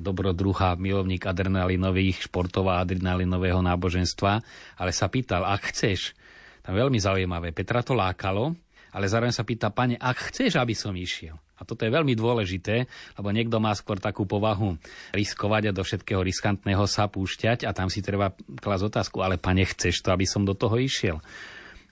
dobrodruha, 0.00 0.80
milovník 0.80 1.28
adrenalinových 1.28 2.26
športov 2.26 2.72
a 2.72 2.80
adrenalinového 2.80 3.60
náboženstva, 3.60 4.32
ale 4.80 4.90
sa 4.96 5.06
pýtal, 5.12 5.44
ak 5.44 5.70
chceš, 5.70 6.16
tam 6.64 6.76
veľmi 6.76 6.96
zaujímavé, 6.96 7.52
Petra 7.52 7.84
to 7.84 7.92
lákalo, 7.92 8.56
ale 8.92 9.04
zároveň 9.04 9.36
sa 9.36 9.44
pýta, 9.44 9.68
pane, 9.68 10.00
ak 10.00 10.32
chceš, 10.32 10.56
aby 10.56 10.72
som 10.72 10.96
išiel. 10.96 11.36
A 11.58 11.66
toto 11.66 11.82
je 11.82 11.90
veľmi 11.90 12.14
dôležité, 12.14 12.86
lebo 13.18 13.34
niekto 13.34 13.58
má 13.58 13.74
skôr 13.74 13.98
takú 13.98 14.24
povahu 14.24 14.78
riskovať 15.10 15.68
a 15.68 15.76
do 15.76 15.82
všetkého 15.82 16.22
riskantného 16.22 16.86
sa 16.86 17.10
púšťať 17.10 17.66
a 17.66 17.74
tam 17.74 17.90
si 17.90 17.98
treba 17.98 18.30
klásť 18.62 18.84
otázku, 18.86 19.18
ale 19.20 19.42
pane, 19.42 19.66
chceš 19.66 20.00
to, 20.00 20.14
aby 20.14 20.22
som 20.22 20.46
do 20.46 20.54
toho 20.54 20.78
išiel? 20.78 21.18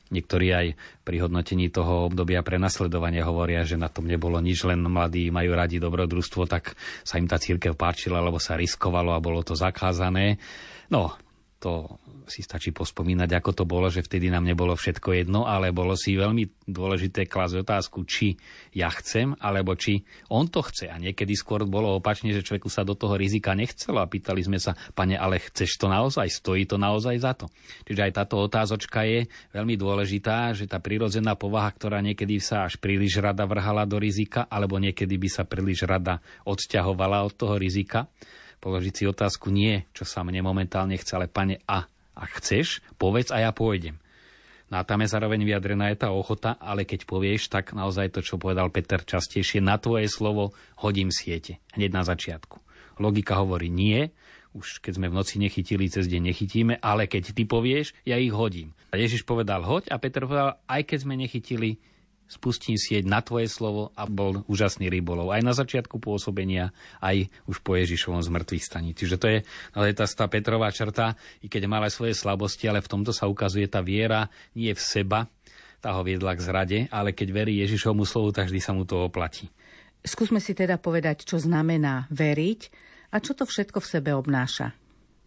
Niektorí 0.06 0.48
aj 0.54 0.66
pri 1.02 1.16
hodnotení 1.26 1.66
toho 1.66 2.06
obdobia 2.06 2.46
prenasledovania 2.46 3.26
hovoria, 3.26 3.66
že 3.66 3.74
na 3.74 3.90
tom 3.90 4.06
nebolo 4.06 4.38
nič, 4.38 4.62
len 4.62 4.86
mladí 4.86 5.34
majú 5.34 5.50
radi 5.58 5.82
dobrodružstvo, 5.82 6.46
tak 6.46 6.78
sa 7.02 7.18
im 7.18 7.26
tá 7.26 7.42
církev 7.42 7.74
páčila, 7.74 8.22
lebo 8.22 8.38
sa 8.38 8.54
riskovalo 8.54 9.10
a 9.10 9.22
bolo 9.22 9.42
to 9.42 9.58
zakázané. 9.58 10.38
No, 10.94 11.18
to 11.58 11.98
si 12.26 12.42
stačí 12.42 12.74
pospomínať, 12.74 13.30
ako 13.38 13.50
to 13.62 13.64
bolo, 13.64 13.86
že 13.88 14.02
vtedy 14.02 14.28
nám 14.30 14.44
nebolo 14.44 14.74
všetko 14.74 15.14
jedno, 15.14 15.46
ale 15.46 15.70
bolo 15.70 15.94
si 15.94 16.18
veľmi 16.18 16.66
dôležité 16.66 17.30
klásť 17.30 17.62
otázku, 17.62 18.02
či 18.04 18.34
ja 18.74 18.90
chcem, 18.90 19.38
alebo 19.38 19.78
či 19.78 20.02
on 20.28 20.50
to 20.50 20.60
chce. 20.66 20.90
A 20.90 20.98
niekedy 20.98 21.38
skôr 21.38 21.62
bolo 21.64 21.96
opačne, 21.96 22.34
že 22.34 22.42
človeku 22.42 22.66
sa 22.66 22.82
do 22.82 22.98
toho 22.98 23.14
rizika 23.14 23.54
nechcelo 23.54 24.02
a 24.02 24.10
pýtali 24.10 24.42
sme 24.42 24.58
sa, 24.58 24.74
pane, 24.92 25.14
ale 25.14 25.38
chceš 25.38 25.78
to 25.78 25.86
naozaj? 25.86 26.26
Stojí 26.26 26.66
to 26.66 26.76
naozaj 26.76 27.16
za 27.16 27.32
to? 27.38 27.46
Čiže 27.86 28.10
aj 28.10 28.12
táto 28.12 28.42
otázočka 28.42 29.06
je 29.06 29.30
veľmi 29.54 29.78
dôležitá, 29.78 30.52
že 30.52 30.66
tá 30.66 30.82
prirodzená 30.82 31.38
povaha, 31.38 31.70
ktorá 31.70 32.02
niekedy 32.02 32.42
sa 32.42 32.66
až 32.66 32.76
príliš 32.82 33.22
rada 33.22 33.46
vrhala 33.46 33.86
do 33.86 33.96
rizika, 33.96 34.44
alebo 34.50 34.76
niekedy 34.82 35.16
by 35.16 35.28
sa 35.30 35.42
príliš 35.46 35.86
rada 35.86 36.18
odsťahovala 36.44 37.22
od 37.22 37.32
toho 37.32 37.54
rizika, 37.56 38.10
položiť 38.60 38.94
si 38.94 39.04
otázku 39.06 39.52
nie, 39.52 39.86
čo 39.94 40.02
sa 40.02 40.26
mne 40.26 40.42
momentálne 40.42 40.98
chce, 40.98 41.12
ale 41.14 41.30
pane, 41.30 41.62
a 41.70 41.86
ak 42.16 42.40
chceš, 42.40 42.80
povedz 42.96 43.28
a 43.30 43.44
ja 43.44 43.52
pôjdem. 43.52 44.00
No 44.66 44.82
a 44.82 44.82
tam 44.82 44.98
je 45.04 45.12
zároveň 45.12 45.46
vyjadrená 45.46 45.94
je 45.94 46.02
tá 46.02 46.10
ochota, 46.10 46.58
ale 46.58 46.82
keď 46.82 47.06
povieš, 47.06 47.46
tak 47.46 47.70
naozaj 47.70 48.10
to, 48.10 48.20
čo 48.24 48.34
povedal 48.34 48.66
Peter 48.74 48.98
častejšie, 48.98 49.62
na 49.62 49.78
tvoje 49.78 50.10
slovo 50.10 50.56
hodím 50.82 51.14
siete. 51.14 51.62
Hneď 51.78 51.94
na 51.94 52.02
začiatku. 52.02 52.58
Logika 52.98 53.38
hovorí 53.38 53.70
nie, 53.70 54.10
už 54.56 54.82
keď 54.82 54.98
sme 54.98 55.06
v 55.12 55.16
noci 55.20 55.38
nechytili, 55.38 55.86
cez 55.86 56.10
deň 56.10 56.32
nechytíme, 56.32 56.74
ale 56.82 57.06
keď 57.06 57.36
ty 57.36 57.44
povieš, 57.46 57.94
ja 58.08 58.18
ich 58.18 58.32
hodím. 58.32 58.72
A 58.90 58.98
Ježiš 58.98 59.22
povedal 59.22 59.62
hoď 59.62 59.92
a 59.92 60.00
Peter 60.00 60.24
povedal, 60.24 60.58
aj 60.66 60.82
keď 60.82 60.98
sme 61.04 61.14
nechytili, 61.14 61.78
spustím 62.26 62.74
sieť 62.74 63.06
na 63.06 63.22
tvoje 63.22 63.46
slovo 63.46 63.94
a 63.94 64.06
bol 64.06 64.42
úžasný 64.50 64.90
rybolov. 64.90 65.30
Aj 65.30 65.42
na 65.42 65.54
začiatku 65.54 66.02
pôsobenia, 66.02 66.74
aj 66.98 67.30
už 67.46 67.62
po 67.62 67.78
Ježišovom 67.78 68.22
zmrtvých 68.22 68.66
staní. 68.66 68.92
Čiže 68.92 69.16
to 69.16 69.26
je 69.30 69.38
ale 69.74 69.94
tá 69.94 70.04
stá 70.04 70.26
Petrová 70.26 70.70
črta, 70.74 71.14
i 71.42 71.46
keď 71.46 71.70
mala 71.70 71.88
svoje 71.88 72.18
slabosti, 72.18 72.66
ale 72.66 72.82
v 72.82 72.90
tomto 72.90 73.14
sa 73.14 73.30
ukazuje 73.30 73.70
tá 73.70 73.80
viera 73.80 74.26
nie 74.58 74.74
v 74.74 74.82
seba, 74.82 75.30
tá 75.78 75.94
ho 75.94 76.02
viedla 76.02 76.34
k 76.34 76.44
zrade, 76.44 76.78
ale 76.90 77.14
keď 77.14 77.28
verí 77.30 77.62
Ježišovmu 77.62 78.02
slovu, 78.02 78.34
tak 78.34 78.50
vždy 78.50 78.60
sa 78.60 78.74
mu 78.74 78.82
to 78.82 79.06
oplatí. 79.06 79.46
Skúsme 80.02 80.38
si 80.42 80.54
teda 80.54 80.78
povedať, 80.78 81.26
čo 81.26 81.38
znamená 81.38 82.10
veriť 82.10 82.60
a 83.14 83.22
čo 83.22 83.34
to 83.34 83.46
všetko 83.46 83.78
v 83.82 83.90
sebe 83.90 84.10
obnáša. 84.14 84.74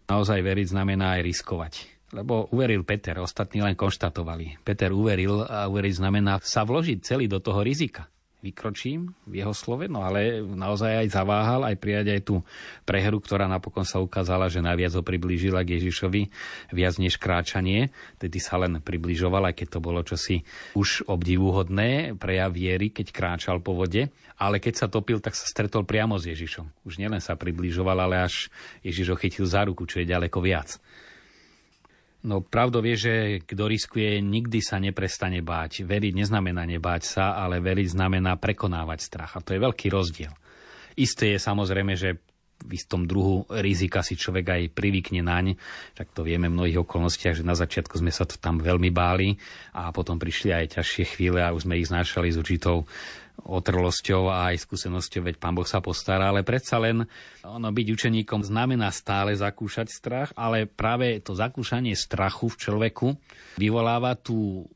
Naozaj 0.08 0.40
veriť 0.42 0.66
znamená 0.72 1.20
aj 1.20 1.22
riskovať 1.22 1.99
lebo 2.10 2.50
uveril 2.50 2.82
Peter, 2.82 3.18
ostatní 3.22 3.62
len 3.62 3.78
konštatovali. 3.78 4.62
Peter 4.66 4.90
uveril 4.90 5.46
a 5.46 5.70
uveriť 5.70 5.94
znamená 6.02 6.42
sa 6.42 6.66
vložiť 6.66 6.98
celý 7.06 7.30
do 7.30 7.38
toho 7.38 7.62
rizika. 7.62 8.10
Vykročím 8.40 9.12
v 9.28 9.44
jeho 9.44 9.52
slove, 9.52 9.84
no 9.84 10.00
ale 10.00 10.40
naozaj 10.40 11.04
aj 11.04 11.08
zaváhal, 11.12 11.60
aj 11.60 11.76
prijať 11.76 12.06
aj 12.08 12.20
tú 12.24 12.40
prehru, 12.88 13.20
ktorá 13.20 13.44
napokon 13.44 13.84
sa 13.84 14.00
ukázala, 14.00 14.48
že 14.48 14.64
najviac 14.64 14.96
ho 14.96 15.04
priblížila 15.04 15.60
k 15.60 15.76
Ježišovi 15.76 16.32
viac 16.72 16.96
než 16.96 17.20
kráčanie. 17.20 17.92
Tedy 18.16 18.40
sa 18.40 18.56
len 18.56 18.80
približoval, 18.80 19.52
aj 19.52 19.60
keď 19.60 19.76
to 19.76 19.80
bolo 19.84 20.00
čosi 20.00 20.40
už 20.72 21.04
obdivuhodné, 21.12 22.16
prejav 22.16 22.56
viery, 22.56 22.88
keď 22.88 23.12
kráčal 23.12 23.60
po 23.60 23.76
vode. 23.76 24.08
Ale 24.40 24.56
keď 24.56 24.72
sa 24.72 24.86
topil, 24.88 25.20
tak 25.20 25.36
sa 25.36 25.44
stretol 25.44 25.84
priamo 25.84 26.16
s 26.16 26.24
Ježišom. 26.24 26.88
Už 26.88 26.96
nielen 26.96 27.20
sa 27.20 27.36
približoval, 27.36 28.08
ale 28.08 28.24
až 28.24 28.48
Ježiš 28.80 29.12
ho 29.12 29.20
chytil 29.20 29.44
za 29.44 29.68
ruku, 29.68 29.84
čo 29.84 30.00
je 30.00 30.08
ďaleko 30.08 30.40
viac. 30.40 30.80
No 32.20 32.44
pravdou 32.44 32.84
je, 32.84 32.96
že 33.00 33.14
kto 33.48 33.64
riskuje, 33.64 34.20
nikdy 34.20 34.60
sa 34.60 34.76
neprestane 34.76 35.40
báť. 35.40 35.88
Veriť 35.88 36.12
neznamená 36.20 36.68
nebáť 36.68 37.02
sa, 37.02 37.24
ale 37.40 37.64
veriť 37.64 37.96
znamená 37.96 38.36
prekonávať 38.36 38.98
strach. 39.00 39.32
A 39.40 39.44
to 39.44 39.56
je 39.56 39.64
veľký 39.64 39.88
rozdiel. 39.88 40.32
Isté 41.00 41.32
je 41.32 41.40
samozrejme, 41.40 41.96
že 41.96 42.20
v 42.60 42.72
istom 42.76 43.08
druhu 43.08 43.48
rizika 43.60 44.04
si 44.04 44.14
človek 44.14 44.46
aj 44.46 44.62
privykne 44.76 45.24
naň. 45.24 45.56
Tak 45.96 46.12
to 46.12 46.22
vieme 46.22 46.48
v 46.48 46.56
mnohých 46.56 46.82
okolnostiach, 46.84 47.40
že 47.40 47.44
na 47.44 47.56
začiatku 47.56 47.96
sme 47.96 48.12
sa 48.12 48.28
to 48.28 48.36
tam 48.36 48.60
veľmi 48.60 48.92
báli 48.92 49.36
a 49.72 49.88
potom 49.90 50.20
prišli 50.20 50.52
aj 50.52 50.80
ťažšie 50.80 51.04
chvíle 51.16 51.40
a 51.40 51.52
už 51.52 51.64
sme 51.64 51.80
ich 51.80 51.88
znášali 51.88 52.28
s 52.30 52.40
určitou 52.40 52.84
otrlosťou 53.40 54.28
a 54.28 54.52
aj 54.52 54.68
skúsenosťou, 54.68 55.24
veď 55.24 55.36
pán 55.40 55.56
Boh 55.56 55.64
sa 55.64 55.80
postará, 55.80 56.28
ale 56.28 56.44
predsa 56.44 56.76
len 56.76 57.08
ono 57.40 57.68
byť 57.72 57.86
učeníkom 57.88 58.44
znamená 58.44 58.92
stále 58.92 59.32
zakúšať 59.32 59.88
strach, 59.88 60.30
ale 60.36 60.68
práve 60.68 61.24
to 61.24 61.32
zakúšanie 61.32 61.96
strachu 61.96 62.52
v 62.52 62.60
človeku 62.60 63.06
vyvoláva 63.56 64.12
tú 64.16 64.68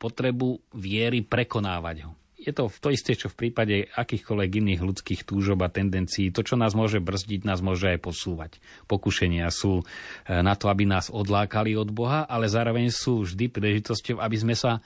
potrebu 0.00 0.60
viery 0.76 1.24
prekonávať 1.24 2.08
ho. 2.08 2.12
Je 2.46 2.54
to 2.54 2.70
to 2.70 2.94
isté, 2.94 3.18
čo 3.18 3.26
v 3.26 3.50
prípade 3.50 3.90
akýchkoľvek 3.90 4.50
iných 4.62 4.80
ľudských 4.86 5.20
túžob 5.26 5.66
a 5.66 5.68
tendencií. 5.68 6.30
To, 6.30 6.46
čo 6.46 6.54
nás 6.54 6.78
môže 6.78 7.02
brzdiť, 7.02 7.42
nás 7.42 7.58
môže 7.58 7.90
aj 7.90 8.06
posúvať. 8.06 8.62
Pokušenia 8.86 9.50
sú 9.50 9.82
e, 9.82 9.84
na 10.30 10.54
to, 10.54 10.70
aby 10.70 10.86
nás 10.86 11.10
odlákali 11.10 11.74
od 11.74 11.90
Boha, 11.90 12.22
ale 12.22 12.46
zároveň 12.46 12.94
sú 12.94 13.26
vždy 13.26 13.50
príležitosťou, 13.50 14.22
aby 14.22 14.36
sme 14.38 14.54
sa 14.54 14.78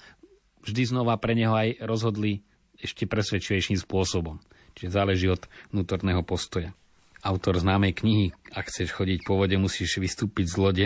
vždy 0.64 0.88
znova 0.88 1.20
pre 1.20 1.36
Neho 1.36 1.52
aj 1.52 1.84
rozhodli 1.84 2.40
ešte 2.80 3.04
presvedčivejším 3.04 3.76
spôsobom. 3.76 4.40
Čiže 4.72 4.96
záleží 4.96 5.28
od 5.28 5.44
vnútorného 5.68 6.24
postoja. 6.24 6.72
Autor 7.20 7.60
známej 7.60 7.92
knihy 8.00 8.26
Ak 8.56 8.72
chceš 8.72 8.96
chodiť 8.96 9.28
po 9.28 9.36
vode, 9.36 9.52
musíš 9.60 10.00
vystúpiť 10.00 10.48
z 10.48 10.56
lode 10.56 10.84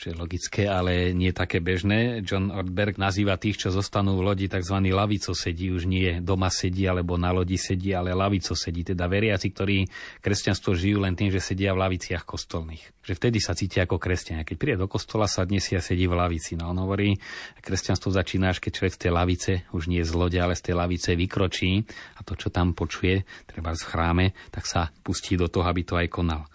čo 0.00 0.08
je 0.08 0.16
logické, 0.16 0.64
ale 0.64 1.12
nie 1.12 1.28
také 1.36 1.60
bežné. 1.60 2.24
John 2.24 2.48
Ortberg 2.48 2.96
nazýva 2.96 3.36
tých, 3.36 3.60
čo 3.60 3.68
zostanú 3.68 4.16
v 4.16 4.32
lodi 4.32 4.48
tzv. 4.48 4.80
lavico 4.88 5.36
sedí, 5.36 5.68
už 5.68 5.84
nie 5.84 6.24
doma 6.24 6.48
sedí 6.48 6.88
alebo 6.88 7.20
na 7.20 7.36
lodi 7.36 7.60
sedí, 7.60 7.92
ale 7.92 8.16
lavico 8.16 8.56
sedí, 8.56 8.80
teda 8.80 9.04
veriaci, 9.04 9.52
ktorí 9.52 9.84
kresťanstvo 10.24 10.72
žijú 10.72 11.04
len 11.04 11.12
tým, 11.12 11.28
že 11.28 11.44
sedia 11.44 11.76
v 11.76 11.84
laviciach 11.84 12.24
kostolných. 12.24 13.04
Že 13.04 13.12
vtedy 13.20 13.38
sa 13.44 13.52
cítia 13.52 13.84
ako 13.84 14.00
kresťania. 14.00 14.48
Keď 14.48 14.56
príde 14.56 14.80
do 14.80 14.88
kostola, 14.88 15.28
sadne 15.28 15.60
si 15.60 15.76
a 15.76 15.84
sedí 15.84 16.08
v 16.08 16.16
lavici. 16.16 16.56
No 16.56 16.72
on 16.72 16.80
hovorí, 16.80 17.20
kresťanstvo 17.60 18.08
začína 18.08 18.56
až 18.56 18.64
keď 18.64 18.80
človek 18.80 18.96
z 18.96 19.00
tej 19.04 19.12
lavice, 19.12 19.52
už 19.76 19.92
nie 19.92 20.00
z 20.00 20.16
lode, 20.16 20.40
ale 20.40 20.56
z 20.56 20.72
tej 20.72 20.74
lavice 20.80 21.12
vykročí 21.12 21.84
a 22.16 22.24
to, 22.24 22.40
čo 22.40 22.48
tam 22.48 22.72
počuje, 22.72 23.28
treba 23.44 23.76
v 23.76 23.84
chráme, 23.84 24.26
tak 24.48 24.64
sa 24.64 24.88
pustí 25.04 25.36
do 25.36 25.52
toho, 25.52 25.68
aby 25.68 25.84
to 25.84 26.00
aj 26.00 26.08
konal. 26.08 26.49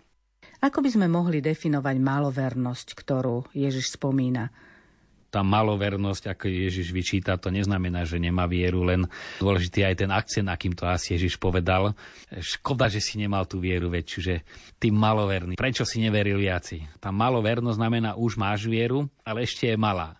Ako 0.65 0.81
by 0.81 0.89
sme 0.89 1.05
mohli 1.05 1.45
definovať 1.45 2.01
malovernosť, 2.01 2.97
ktorú 2.97 3.53
Ježiš 3.53 4.01
spomína? 4.01 4.49
tá 5.35 5.43
malovernosť, 5.43 6.31
ako 6.31 6.47
Ježiš 6.47 6.95
vyčíta, 6.95 7.35
to 7.35 7.51
neznamená, 7.51 8.07
že 8.07 8.15
nemá 8.15 8.47
vieru, 8.47 8.87
len 8.87 9.03
dôležitý 9.43 9.83
aj 9.83 9.95
ten 9.99 10.07
akcent, 10.07 10.47
akým 10.47 10.71
to 10.71 10.87
asi 10.87 11.19
Ježiš 11.19 11.35
povedal. 11.35 11.91
Škoda, 12.39 12.87
že 12.87 13.03
si 13.03 13.19
nemal 13.19 13.43
tú 13.43 13.59
vieru 13.59 13.91
väčšiu, 13.91 14.19
že 14.23 14.47
ty 14.79 14.95
maloverný. 14.95 15.59
Prečo 15.59 15.83
si 15.83 15.99
neveril 15.99 16.39
viaci? 16.39 16.87
Tá 17.03 17.11
malovernosť 17.11 17.75
znamená, 17.75 18.15
už 18.15 18.39
máš 18.39 18.63
vieru, 18.71 19.11
ale 19.27 19.43
ešte 19.43 19.67
je 19.67 19.75
malá 19.75 20.15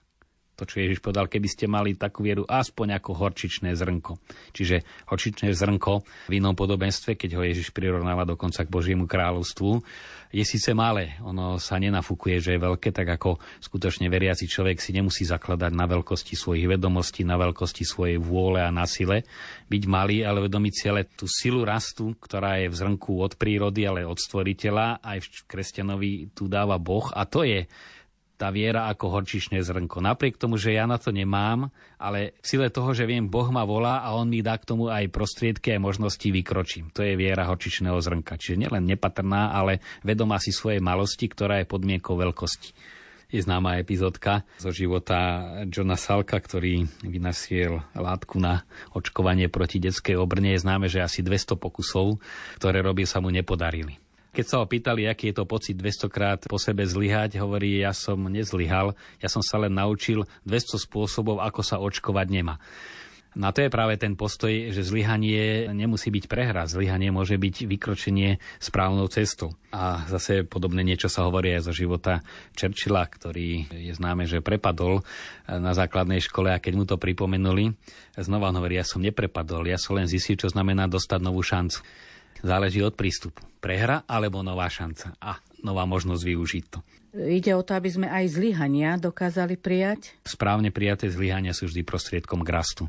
to, 0.56 0.64
čo 0.64 0.80
Ježiš 0.80 1.04
povedal, 1.04 1.28
keby 1.28 1.48
ste 1.52 1.68
mali 1.68 2.00
takú 2.00 2.24
vieru 2.24 2.48
aspoň 2.48 2.98
ako 2.98 3.12
horčičné 3.16 3.76
zrnko. 3.76 4.18
Čiže 4.56 5.08
horčičné 5.12 5.52
zrnko 5.52 5.94
v 6.32 6.34
inom 6.40 6.56
podobenstve, 6.56 7.20
keď 7.20 7.38
ho 7.38 7.44
Ježiš 7.44 7.76
prirovnáva 7.76 8.24
dokonca 8.24 8.64
k 8.64 8.72
Božiemu 8.72 9.06
kráľovstvu, 9.06 9.84
je 10.36 10.44
síce 10.44 10.76
malé, 10.76 11.16
ono 11.24 11.56
sa 11.56 11.80
nenafúkuje, 11.80 12.44
že 12.44 12.52
je 12.58 12.66
veľké, 12.68 12.92
tak 12.92 13.08
ako 13.08 13.40
skutočne 13.64 14.12
veriaci 14.12 14.52
človek 14.52 14.84
si 14.84 14.92
nemusí 14.92 15.24
zakladať 15.24 15.72
na 15.72 15.88
veľkosti 15.88 16.36
svojich 16.36 16.76
vedomostí, 16.76 17.24
na 17.24 17.40
veľkosti 17.40 17.88
svojej 17.88 18.20
vôle 18.20 18.60
a 18.60 18.68
na 18.68 18.84
sile. 18.84 19.24
Byť 19.72 19.84
malý, 19.88 20.28
ale 20.28 20.52
vedomiť 20.52 20.74
si 20.76 20.86
ale 20.92 21.08
tú 21.08 21.24
silu 21.32 21.64
rastu, 21.64 22.20
ktorá 22.20 22.60
je 22.60 22.68
v 22.68 22.76
zrnku 22.76 23.16
od 23.24 23.40
prírody, 23.40 23.88
ale 23.88 24.04
od 24.04 24.20
stvoriteľa, 24.20 25.00
aj 25.00 25.24
v 25.24 25.28
kresťanovi 25.48 26.12
tu 26.36 26.52
dáva 26.52 26.76
Boh 26.84 27.08
a 27.16 27.24
to 27.24 27.48
je 27.48 27.64
tá 28.36 28.52
viera 28.52 28.92
ako 28.92 29.16
horčičné 29.16 29.64
zrnko. 29.64 30.04
Napriek 30.04 30.36
tomu, 30.36 30.60
že 30.60 30.76
ja 30.76 30.84
na 30.84 31.00
to 31.00 31.16
nemám, 31.16 31.72
ale 31.96 32.36
v 32.44 32.46
sile 32.46 32.68
toho, 32.68 32.92
že 32.92 33.08
viem, 33.08 33.32
Boh 33.32 33.48
ma 33.48 33.64
volá 33.64 34.04
a 34.04 34.12
On 34.16 34.28
mi 34.28 34.44
dá 34.44 34.60
k 34.60 34.68
tomu 34.68 34.92
aj 34.92 35.08
prostriedky 35.12 35.76
a 35.76 35.82
možnosti 35.82 36.28
vykročím. 36.28 36.92
To 36.92 37.02
je 37.02 37.16
viera 37.16 37.48
horčičného 37.48 37.96
zrnka. 38.00 38.36
Čiže 38.36 38.68
nielen 38.68 38.84
nepatrná, 38.84 39.56
ale 39.56 39.80
vedomá 40.04 40.38
si 40.40 40.52
svojej 40.52 40.84
malosti, 40.84 41.32
ktorá 41.32 41.64
je 41.64 41.72
podmienkou 41.72 42.20
veľkosti. 42.20 42.76
Je 43.26 43.42
známa 43.42 43.82
epizódka 43.82 44.46
zo 44.62 44.70
života 44.70 45.50
Johna 45.66 45.98
Salka, 45.98 46.38
ktorý 46.38 46.86
vynasiel 47.02 47.82
látku 47.98 48.38
na 48.38 48.64
očkovanie 48.94 49.50
proti 49.50 49.82
detskej 49.82 50.14
obrne. 50.14 50.54
Je 50.54 50.62
známe, 50.62 50.86
že 50.86 51.02
asi 51.02 51.26
200 51.26 51.58
pokusov, 51.58 52.22
ktoré 52.62 52.86
robil, 52.86 53.10
sa 53.10 53.18
mu 53.20 53.34
nepodarili. 53.34 54.05
Keď 54.36 54.46
sa 54.52 54.60
ho 54.60 54.68
pýtali, 54.68 55.08
aký 55.08 55.32
je 55.32 55.40
to 55.40 55.48
pocit 55.48 55.80
200 55.80 56.12
krát 56.12 56.40
po 56.44 56.60
sebe 56.60 56.84
zlyhať, 56.84 57.40
hovorí, 57.40 57.80
ja 57.80 57.96
som 57.96 58.20
nezlyhal, 58.28 58.92
ja 59.24 59.32
som 59.32 59.40
sa 59.40 59.64
len 59.64 59.72
naučil 59.72 60.28
200 60.44 60.76
spôsobov, 60.76 61.40
ako 61.40 61.64
sa 61.64 61.80
očkovať 61.80 62.28
nemá. 62.28 62.60
No 63.36 63.48
a 63.48 63.56
to 63.56 63.64
je 63.64 63.72
práve 63.72 64.00
ten 64.00 64.16
postoj, 64.16 64.52
že 64.76 64.84
zlyhanie 64.84 65.72
nemusí 65.72 66.08
byť 66.08 66.28
prehra. 66.28 66.68
Zlyhanie 66.68 67.12
môže 67.16 67.36
byť 67.36 67.68
vykročenie 67.68 68.40
správnou 68.64 69.08
cestou. 69.12 69.56
A 69.76 70.08
zase 70.08 70.48
podobné 70.48 70.88
niečo 70.88 71.12
sa 71.12 71.28
hovorí 71.28 71.52
aj 71.52 71.68
zo 71.68 71.74
života 71.76 72.24
Churchilla, 72.56 73.04
ktorý 73.04 73.68
je 73.72 73.92
známe, 73.92 74.24
že 74.24 74.40
prepadol 74.40 75.04
na 75.48 75.76
základnej 75.76 76.24
škole 76.24 76.52
a 76.52 76.64
keď 76.64 76.74
mu 76.76 76.84
to 76.88 76.96
pripomenuli, 76.96 77.76
znova 78.16 78.56
hovorí, 78.56 78.80
ja 78.80 78.88
som 78.88 79.04
neprepadol, 79.04 79.68
ja 79.68 79.80
som 79.80 80.00
len 80.00 80.08
zistil, 80.08 80.40
čo 80.40 80.48
znamená 80.48 80.88
dostať 80.88 81.20
novú 81.20 81.44
šancu. 81.44 81.84
Záleží 82.42 82.84
od 82.84 82.98
prístupu. 82.98 83.44
Prehra 83.62 84.04
alebo 84.06 84.44
nová 84.46 84.70
šanca 84.70 85.16
a 85.22 85.40
nová 85.66 85.88
možnosť 85.90 86.22
využiť 86.22 86.66
to. 86.70 86.80
Ide 87.16 87.56
o 87.56 87.64
to, 87.64 87.80
aby 87.80 87.88
sme 87.88 88.08
aj 88.12 88.28
zlyhania 88.28 89.00
dokázali 89.00 89.56
prijať? 89.56 90.20
Správne 90.28 90.68
prijaté 90.68 91.08
zlyhania 91.08 91.56
sú 91.56 91.72
vždy 91.72 91.88
prostriedkom 91.88 92.44
k 92.44 92.52
rastu. 92.52 92.84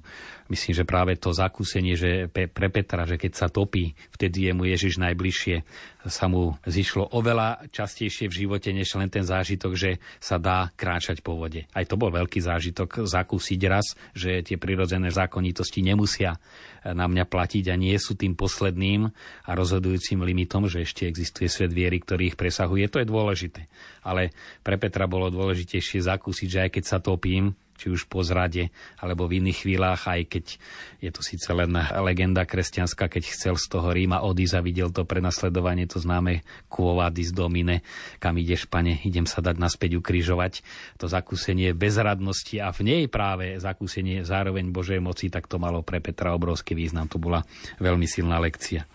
Myslím, 0.51 0.75
že 0.75 0.83
práve 0.83 1.15
to 1.15 1.31
zakúsenie, 1.31 1.95
že 1.95 2.27
pre 2.35 2.67
Petra, 2.67 3.07
že 3.07 3.23
keď 3.23 3.33
sa 3.39 3.47
topí, 3.47 3.95
vtedy 4.11 4.51
je 4.51 4.53
mu 4.59 4.67
Ježiš 4.67 4.99
najbližšie, 4.99 5.63
sa 6.11 6.27
mu 6.27 6.59
zišlo 6.67 7.15
oveľa 7.15 7.71
častejšie 7.71 8.27
v 8.27 8.39
živote, 8.47 8.75
než 8.75 8.99
len 8.99 9.07
ten 9.07 9.23
zážitok, 9.23 9.73
že 9.79 10.03
sa 10.19 10.43
dá 10.43 10.75
kráčať 10.75 11.23
po 11.23 11.39
vode. 11.39 11.71
Aj 11.71 11.87
to 11.87 11.95
bol 11.95 12.11
veľký 12.11 12.43
zážitok 12.43 13.07
zakúsiť 13.07 13.61
raz, 13.71 13.95
že 14.11 14.43
tie 14.43 14.59
prirodzené 14.59 15.15
zákonitosti 15.15 15.87
nemusia 15.87 16.35
na 16.93 17.07
mňa 17.11 17.25
platiť 17.27 17.73
a 17.73 17.75
nie 17.75 17.97
sú 17.99 18.15
tým 18.15 18.39
posledným 18.39 19.11
a 19.47 19.51
rozhodujúcim 19.57 20.23
limitom, 20.23 20.71
že 20.71 20.87
ešte 20.87 21.09
existuje 21.09 21.51
svet 21.51 21.73
viery, 21.75 21.99
ktorý 21.99 22.35
ich 22.35 22.39
presahuje. 22.39 22.87
To 22.93 23.03
je 23.03 23.09
dôležité. 23.09 23.67
Ale 24.07 24.31
pre 24.63 24.79
Petra 24.79 25.11
bolo 25.11 25.33
dôležitejšie 25.33 26.07
zakúsiť, 26.07 26.49
že 26.49 26.63
aj 26.69 26.71
keď 26.79 26.85
sa 26.85 26.99
topím, 27.03 27.57
či 27.77 27.93
už 27.93 28.09
po 28.09 28.25
zrade, 28.25 28.73
alebo 28.99 29.29
v 29.29 29.45
iných 29.45 29.65
chvíľach, 29.65 30.09
aj 30.09 30.21
keď 30.29 30.45
je 31.01 31.11
to 31.13 31.21
síce 31.23 31.47
len 31.53 31.73
legenda 32.03 32.43
kresťanská, 32.43 33.09
keď 33.09 33.25
chcel 33.31 33.55
z 33.61 33.67
toho 33.69 33.93
Ríma 33.93 34.25
odísť 34.25 34.55
a 34.59 34.65
videl 34.65 34.89
to 34.91 35.05
prenasledovanie, 35.07 35.87
to 35.87 36.01
známe 36.01 36.43
Quo 36.67 36.97
vadis 36.97 37.31
domine, 37.31 37.85
kam 38.19 38.41
ideš, 38.41 38.67
pane, 38.67 38.99
idem 39.05 39.29
sa 39.29 39.45
dať 39.45 39.57
naspäť 39.61 40.01
ukrižovať. 40.01 40.65
To 40.99 41.07
zakúsenie 41.07 41.77
bezradnosti 41.77 42.57
a 42.59 42.73
v 42.73 42.81
nej 42.83 43.03
práve 43.07 43.61
zakúsenie 43.61 44.27
zároveň 44.27 44.73
Božej 44.73 44.99
moci, 44.99 45.29
tak 45.29 45.47
to 45.47 45.61
malo 45.61 45.85
pre 45.85 46.01
Petra 46.01 46.35
obrovský 46.35 46.75
význam. 46.75 47.07
To 47.13 47.21
bola 47.21 47.45
veľmi 47.79 48.09
silná 48.09 48.41
lekcia. 48.41 48.89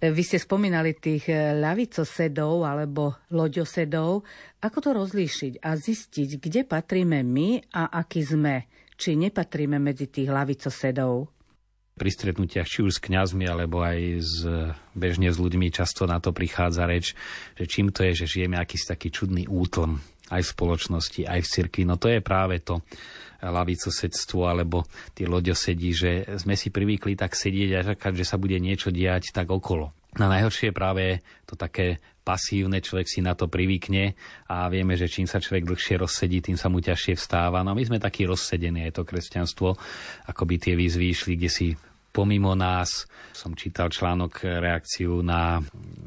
Vy 0.00 0.22
ste 0.24 0.40
spomínali 0.40 0.96
tých 0.96 1.28
eh, 1.28 1.52
ľavicosedov 1.60 2.64
alebo 2.64 3.20
loďosedov. 3.28 4.24
Ako 4.64 4.78
to 4.80 4.96
rozlíšiť 4.96 5.60
a 5.60 5.76
zistiť, 5.76 6.40
kde 6.40 6.60
patríme 6.64 7.20
my 7.20 7.68
a 7.76 8.00
aký 8.00 8.24
sme? 8.24 8.64
Či 8.96 9.16
nepatríme 9.20 9.76
medzi 9.76 10.08
tých 10.08 10.32
ľavicosedov? 10.32 11.28
Pri 12.00 12.10
stretnutiach 12.16 12.64
či 12.64 12.80
už 12.80 12.96
s 12.96 13.04
kňazmi, 13.04 13.44
alebo 13.44 13.84
aj 13.84 14.24
z, 14.24 14.38
bežne 14.96 15.28
s 15.28 15.36
ľuďmi 15.36 15.68
často 15.68 16.08
na 16.08 16.16
to 16.16 16.32
prichádza 16.32 16.88
reč, 16.88 17.12
že 17.60 17.68
čím 17.68 17.92
to 17.92 18.00
je, 18.08 18.24
že 18.24 18.40
žijeme 18.40 18.56
akýsi 18.56 18.88
taký 18.88 19.12
čudný 19.12 19.44
útlm 19.52 20.00
aj 20.32 20.40
v 20.40 20.52
spoločnosti, 20.56 21.28
aj 21.28 21.44
v 21.44 21.50
cirkvi. 21.52 21.84
No 21.84 22.00
to 22.00 22.08
je 22.08 22.24
práve 22.24 22.56
to 22.64 22.80
lavicosedstvo 23.42 24.46
alebo 24.46 24.84
tí 25.16 25.24
loďosedí, 25.24 25.90
že 25.96 26.10
sme 26.36 26.54
si 26.54 26.68
privykli 26.68 27.16
tak 27.16 27.32
sedieť 27.32 27.70
a 27.76 27.86
čakať, 27.92 28.12
že 28.20 28.28
sa 28.28 28.36
bude 28.36 28.60
niečo 28.60 28.92
diať 28.92 29.32
tak 29.32 29.48
okolo. 29.48 29.92
Na 30.18 30.26
najhoršie 30.26 30.70
je 30.70 30.74
práve 30.74 31.04
to 31.46 31.54
také 31.54 32.02
pasívne, 32.26 32.82
človek 32.82 33.06
si 33.06 33.20
na 33.22 33.38
to 33.38 33.46
privykne 33.46 34.18
a 34.50 34.66
vieme, 34.66 34.98
že 34.98 35.06
čím 35.06 35.30
sa 35.30 35.38
človek 35.38 35.66
dlhšie 35.66 36.02
rozsedí, 36.02 36.42
tým 36.42 36.58
sa 36.58 36.66
mu 36.66 36.82
ťažšie 36.82 37.14
vstáva. 37.14 37.62
No 37.62 37.78
my 37.78 37.82
sme 37.86 38.02
takí 38.02 38.26
rozsedení, 38.26 38.90
je 38.90 38.94
to 38.94 39.06
kresťanstvo, 39.06 39.78
ako 40.26 40.42
by 40.46 40.54
tie 40.58 40.74
výzvy 40.74 41.14
išli, 41.14 41.32
kde 41.38 41.50
si 41.50 41.66
pomimo 42.10 42.52
nás. 42.58 43.06
Som 43.30 43.56
čítal 43.56 43.88
článok 43.88 44.44
reakciu 44.44 45.22
na 45.22 45.62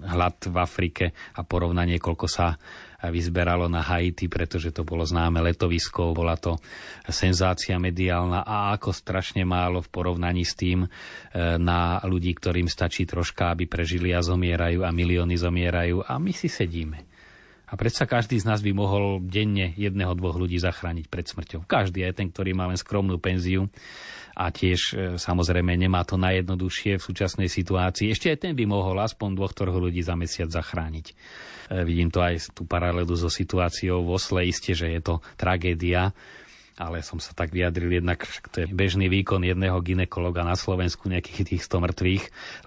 hlad 0.05 0.37
v 0.47 0.55
Afrike 0.59 1.05
a 1.33 1.41
porovnanie, 1.41 1.97
koľko 1.97 2.27
sa 2.29 2.59
vyzberalo 3.03 3.67
na 3.67 3.83
Haiti, 3.83 4.31
pretože 4.31 4.71
to 4.71 4.87
bolo 4.87 5.03
známe 5.03 5.43
letovisko, 5.43 6.15
bola 6.15 6.39
to 6.39 6.55
senzácia 7.11 7.75
mediálna 7.75 8.47
a 8.47 8.71
ako 8.79 8.95
strašne 8.95 9.43
málo 9.43 9.83
v 9.83 9.91
porovnaní 9.91 10.47
s 10.47 10.55
tým 10.55 10.87
e, 10.87 10.89
na 11.59 11.99
ľudí, 12.07 12.31
ktorým 12.31 12.71
stačí 12.71 13.03
troška, 13.03 13.51
aby 13.51 13.67
prežili 13.67 14.15
a 14.15 14.23
zomierajú 14.23 14.87
a 14.87 14.95
milióny 14.95 15.35
zomierajú 15.35 16.07
a 16.07 16.15
my 16.15 16.31
si 16.31 16.47
sedíme. 16.47 17.12
A 17.67 17.73
predsa 17.79 18.05
každý 18.05 18.37
z 18.37 18.45
nás 18.45 18.61
by 18.61 18.69
mohol 18.75 19.23
denne 19.23 19.73
jedného, 19.73 20.13
dvoch 20.13 20.37
ľudí 20.37 20.61
zachrániť 20.61 21.09
pred 21.09 21.25
smrťou. 21.25 21.65
Každý, 21.65 22.05
aj 22.05 22.21
ten, 22.21 22.27
ktorý 22.29 22.53
má 22.53 22.69
len 22.69 22.77
skromnú 22.77 23.17
penziu 23.17 23.71
a 24.33 24.49
tiež 24.49 24.81
e, 24.93 24.93
samozrejme 25.17 25.77
nemá 25.77 26.01
to 26.05 26.17
najjednoduchšie 26.17 26.97
v 26.97 27.05
súčasnej 27.05 27.49
situácii. 27.49 28.09
Ešte 28.09 28.33
aj 28.33 28.37
ten 28.45 28.53
by 28.57 28.65
mohol 28.65 28.97
aspoň 29.01 29.29
dvoch, 29.37 29.53
troch 29.53 29.77
ľudí 29.77 30.01
za 30.01 30.17
mesiac 30.17 30.49
zachrániť. 30.49 31.05
E, 31.09 31.13
vidím 31.85 32.09
to 32.09 32.21
aj 32.21 32.53
tú 32.53 32.65
paralelu 32.65 33.13
so 33.13 33.29
situáciou 33.29 34.01
v 34.05 34.09
Osle, 34.17 34.49
isté, 34.49 34.73
že 34.73 34.89
je 34.89 35.01
to 35.01 35.21
tragédia, 35.37 36.13
ale 36.77 37.05
som 37.05 37.21
sa 37.21 37.37
tak 37.37 37.53
vyjadril 37.53 38.01
jednak, 38.01 38.25
však 38.25 38.45
to 38.49 38.57
je 38.65 38.67
bežný 38.73 39.05
výkon 39.05 39.45
jedného 39.45 39.77
ginekologa 39.85 40.41
na 40.41 40.57
Slovensku, 40.57 41.05
nejakých 41.05 41.53
tých 41.53 41.61
100 41.69 41.85
mŕtvych, 41.85 42.23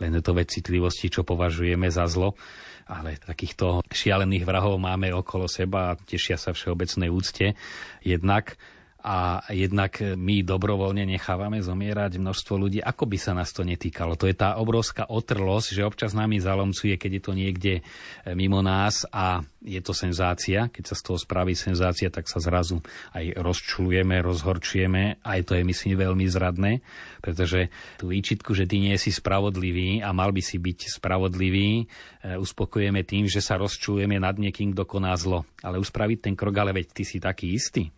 len 0.06 0.10
je 0.14 0.22
to 0.22 0.32
vec 0.38 0.48
citlivosti, 0.54 1.10
čo 1.10 1.26
považujeme 1.26 1.90
za 1.90 2.06
zlo 2.06 2.38
ale 2.86 3.18
takýchto 3.18 3.82
šialených 3.90 4.46
vrahov 4.46 4.78
máme 4.78 5.10
okolo 5.10 5.50
seba 5.50 5.92
a 5.92 5.98
tešia 5.98 6.38
sa 6.38 6.54
všeobecnej 6.54 7.10
úcte. 7.10 7.58
Jednak 8.06 8.54
a 9.06 9.38
jednak 9.54 10.02
my 10.02 10.42
dobrovoľne 10.42 11.06
nechávame 11.06 11.62
zomierať 11.62 12.18
množstvo 12.18 12.54
ľudí, 12.58 12.82
ako 12.82 13.06
by 13.06 13.18
sa 13.22 13.38
nás 13.38 13.54
to 13.54 13.62
netýkalo. 13.62 14.18
To 14.18 14.26
je 14.26 14.34
tá 14.34 14.58
obrovská 14.58 15.06
otrlosť, 15.06 15.78
že 15.78 15.86
občas 15.86 16.10
nami 16.10 16.42
zalomcuje, 16.42 16.98
keď 16.98 17.10
je 17.14 17.22
to 17.22 17.32
niekde 17.38 17.74
e, 17.78 17.82
mimo 18.34 18.66
nás 18.66 19.06
a 19.14 19.46
je 19.62 19.78
to 19.78 19.94
senzácia. 19.94 20.66
Keď 20.74 20.90
sa 20.90 20.98
z 20.98 21.02
toho 21.06 21.18
spraví 21.22 21.54
senzácia, 21.54 22.10
tak 22.10 22.26
sa 22.26 22.42
zrazu 22.42 22.82
aj 23.14 23.38
rozčulujeme, 23.38 24.18
rozhorčujeme. 24.26 25.22
Aj 25.22 25.40
to 25.46 25.54
je, 25.54 25.62
myslím, 25.62 26.02
veľmi 26.02 26.26
zradné, 26.26 26.82
pretože 27.22 27.70
tú 28.02 28.10
výčitku, 28.10 28.58
že 28.58 28.66
ty 28.66 28.82
nie 28.82 28.98
si 28.98 29.14
spravodlivý 29.14 30.02
a 30.02 30.10
mal 30.10 30.34
by 30.34 30.42
si 30.42 30.58
byť 30.58 30.98
spravodlivý, 30.98 31.86
e, 32.26 32.34
uspokojujeme 32.42 33.06
tým, 33.06 33.30
že 33.30 33.38
sa 33.38 33.54
rozčulujeme 33.54 34.18
nad 34.18 34.34
niekým, 34.34 34.74
kto 34.74 34.82
koná 34.82 35.14
zlo. 35.14 35.46
Ale 35.62 35.78
uspraviť 35.78 36.26
ten 36.26 36.34
krok, 36.34 36.58
ale 36.58 36.74
veď 36.74 36.90
ty 36.90 37.06
si 37.06 37.22
taký 37.22 37.54
istý 37.54 37.94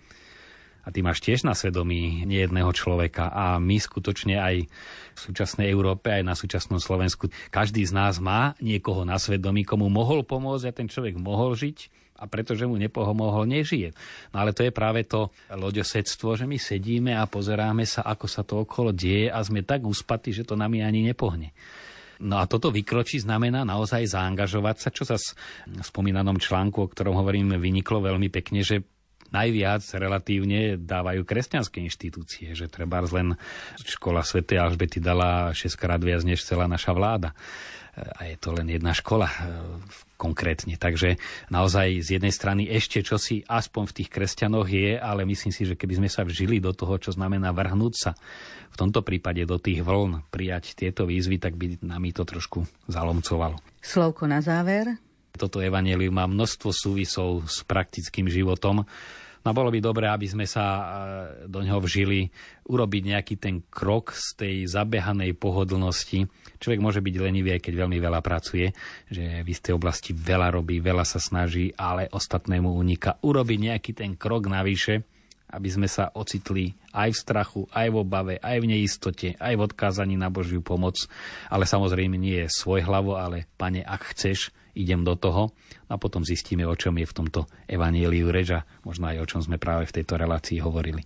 a 0.89 0.93
ty 0.93 1.05
máš 1.05 1.21
tiež 1.21 1.45
na 1.45 1.53
svedomí 1.53 2.25
nejedného 2.25 2.73
človeka 2.73 3.29
a 3.29 3.61
my 3.61 3.77
skutočne 3.77 4.41
aj 4.41 4.65
v 4.65 5.19
súčasnej 5.21 5.69
Európe, 5.69 6.09
aj 6.09 6.25
na 6.25 6.33
súčasnom 6.33 6.81
Slovensku, 6.81 7.29
každý 7.53 7.85
z 7.85 7.93
nás 7.93 8.17
má 8.17 8.57
niekoho 8.65 9.05
na 9.05 9.21
svedomí, 9.21 9.69
komu 9.69 9.93
mohol 9.93 10.25
pomôcť 10.25 10.65
a 10.65 10.73
ten 10.73 10.89
človek 10.89 11.21
mohol 11.21 11.53
žiť 11.53 11.93
a 12.17 12.25
pretože 12.25 12.65
mu 12.65 12.81
nepomohol, 12.81 13.45
nežije. 13.45 13.93
No 14.33 14.41
ale 14.41 14.57
to 14.57 14.65
je 14.65 14.73
práve 14.73 15.05
to 15.05 15.29
loďosedstvo, 15.53 16.41
že 16.41 16.49
my 16.49 16.57
sedíme 16.57 17.13
a 17.13 17.29
pozeráme 17.29 17.85
sa, 17.85 18.09
ako 18.09 18.25
sa 18.25 18.41
to 18.41 18.65
okolo 18.65 18.89
deje 18.97 19.29
a 19.29 19.39
sme 19.45 19.69
tak 19.69 19.85
uspatí, 19.85 20.33
že 20.33 20.49
to 20.49 20.57
nami 20.57 20.81
ani 20.81 21.05
nepohne. 21.05 21.53
No 22.19 22.43
a 22.43 22.51
toto 22.51 22.75
vykročí 22.75 23.23
znamená 23.23 23.63
naozaj 23.63 24.11
zaangažovať 24.11 24.77
sa, 24.83 24.89
čo 24.91 25.07
sa 25.07 25.15
v 25.15 25.85
spomínanom 25.85 26.41
článku, 26.41 26.83
o 26.83 26.91
ktorom 26.91 27.15
hovorím, 27.15 27.55
vyniklo 27.55 28.03
veľmi 28.03 28.27
pekne, 28.33 28.67
že 28.67 28.83
najviac 29.31 29.85
relatívne 29.97 30.81
dávajú 30.81 31.25
kresťanské 31.25 31.85
inštitúcie, 31.85 32.57
že 32.57 32.71
treba 32.71 33.05
len 33.05 33.37
škola 33.83 34.25
Sv. 34.25 34.45
Alžbety 34.45 34.99
dala 34.99 35.53
6 35.53 35.77
krát 35.77 36.01
viac 36.01 36.25
než 36.25 36.45
celá 36.45 36.65
naša 36.67 36.93
vláda. 36.97 37.33
A 37.99 38.31
je 38.31 38.39
to 38.39 38.55
len 38.55 38.71
jedna 38.71 38.95
škola 38.95 39.27
e, 39.27 39.37
konkrétne. 40.15 40.79
Takže 40.79 41.19
naozaj 41.51 41.99
z 41.99 42.09
jednej 42.19 42.31
strany 42.31 42.71
ešte 42.71 43.03
čosi 43.03 43.43
aspoň 43.43 43.91
v 43.91 43.97
tých 43.99 44.09
kresťanoch 44.15 44.71
je, 44.71 44.95
ale 44.95 45.27
myslím 45.27 45.51
si, 45.51 45.67
že 45.67 45.75
keby 45.75 45.99
sme 45.99 46.11
sa 46.11 46.23
vžili 46.23 46.63
do 46.63 46.71
toho, 46.71 46.95
čo 47.03 47.11
znamená 47.11 47.51
vrhnúť 47.51 47.95
sa 47.99 48.15
v 48.71 48.77
tomto 48.79 49.03
prípade 49.03 49.43
do 49.43 49.59
tých 49.59 49.83
vln, 49.83 50.31
prijať 50.31 50.79
tieto 50.79 51.11
výzvy, 51.11 51.43
tak 51.43 51.59
by 51.59 51.83
nami 51.83 52.15
to 52.15 52.23
trošku 52.23 52.63
zalomcovalo. 52.87 53.59
Slovko 53.83 54.31
na 54.31 54.39
záver. 54.39 55.08
Toto 55.39 55.63
evanelium 55.63 56.13
má 56.13 56.27
množstvo 56.27 56.75
súvisov 56.75 57.47
s 57.47 57.63
praktickým 57.63 58.27
životom. 58.27 58.83
No 59.47 59.55
bolo 59.55 59.71
by 59.71 59.79
dobré, 59.79 60.11
aby 60.11 60.27
sme 60.27 60.45
sa 60.45 60.65
e, 60.67 60.83
do 61.47 61.63
ňoho 61.63 61.81
vžili, 61.81 62.29
urobiť 62.69 63.03
nejaký 63.17 63.35
ten 63.39 63.63
krok 63.71 64.13
z 64.13 64.35
tej 64.37 64.55
zabehanej 64.69 65.39
pohodlnosti. 65.39 66.27
Človek 66.59 66.83
môže 66.83 67.01
byť 67.01 67.15
lenivý, 67.17 67.57
aj 67.57 67.65
keď 67.65 67.75
veľmi 67.87 67.97
veľa 68.03 68.21
pracuje, 68.21 68.75
že 69.07 69.41
v 69.41 69.49
istej 69.49 69.79
oblasti 69.79 70.11
veľa 70.13 70.53
robí, 70.53 70.83
veľa 70.83 71.07
sa 71.07 71.23
snaží, 71.23 71.71
ale 71.79 72.11
ostatnému 72.11 72.69
unika. 72.69 73.17
Urobiť 73.23 73.59
nejaký 73.73 73.91
ten 73.95 74.19
krok 74.19 74.51
navyše, 74.51 75.07
aby 75.49 75.69
sme 75.73 75.89
sa 75.89 76.13
ocitli 76.13 76.77
aj 76.93 77.09
v 77.09 77.21
strachu, 77.25 77.63
aj 77.73 77.89
v 77.89 77.97
obave, 77.97 78.35
aj 78.45 78.59
v 78.61 78.69
neistote, 78.69 79.29
aj 79.41 79.55
v 79.57 79.65
odkázaní 79.65 80.21
na 80.21 80.29
Božiu 80.29 80.61
pomoc. 80.61 81.09
Ale 81.49 81.65
samozrejme 81.65 82.21
nie 82.21 82.45
svoj 82.53 82.85
hlavo, 82.85 83.17
ale 83.17 83.49
pane, 83.57 83.81
ak 83.81 84.13
chceš, 84.13 84.53
idem 84.79 85.03
do 85.03 85.19
toho 85.19 85.51
a 85.91 85.99
potom 85.99 86.23
zistíme, 86.23 86.63
o 86.63 86.79
čom 86.79 86.95
je 86.95 87.07
v 87.11 87.17
tomto 87.17 87.51
evaníliu 87.67 88.31
reč 88.31 88.55
a 88.55 88.65
možno 88.87 89.11
aj 89.11 89.19
o 89.19 89.29
čom 89.29 89.41
sme 89.43 89.59
práve 89.59 89.91
v 89.91 89.95
tejto 90.01 90.15
relácii 90.15 90.63
hovorili. 90.63 91.03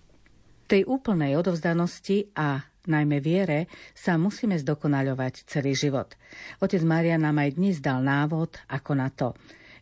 Tej 0.69 0.85
úplnej 0.85 1.35
odovzdanosti 1.35 2.31
a 2.37 2.61
najmä 2.87 3.19
viere 3.19 3.67
sa 3.97 4.15
musíme 4.15 4.55
zdokonaľovať 4.61 5.49
celý 5.49 5.73
život. 5.75 6.15
Otec 6.61 6.85
Maria 6.85 7.17
nám 7.17 7.41
aj 7.41 7.57
dnes 7.57 7.81
dal 7.81 7.99
návod, 7.99 8.61
ako 8.69 8.91
na 8.93 9.09
to. 9.11 9.33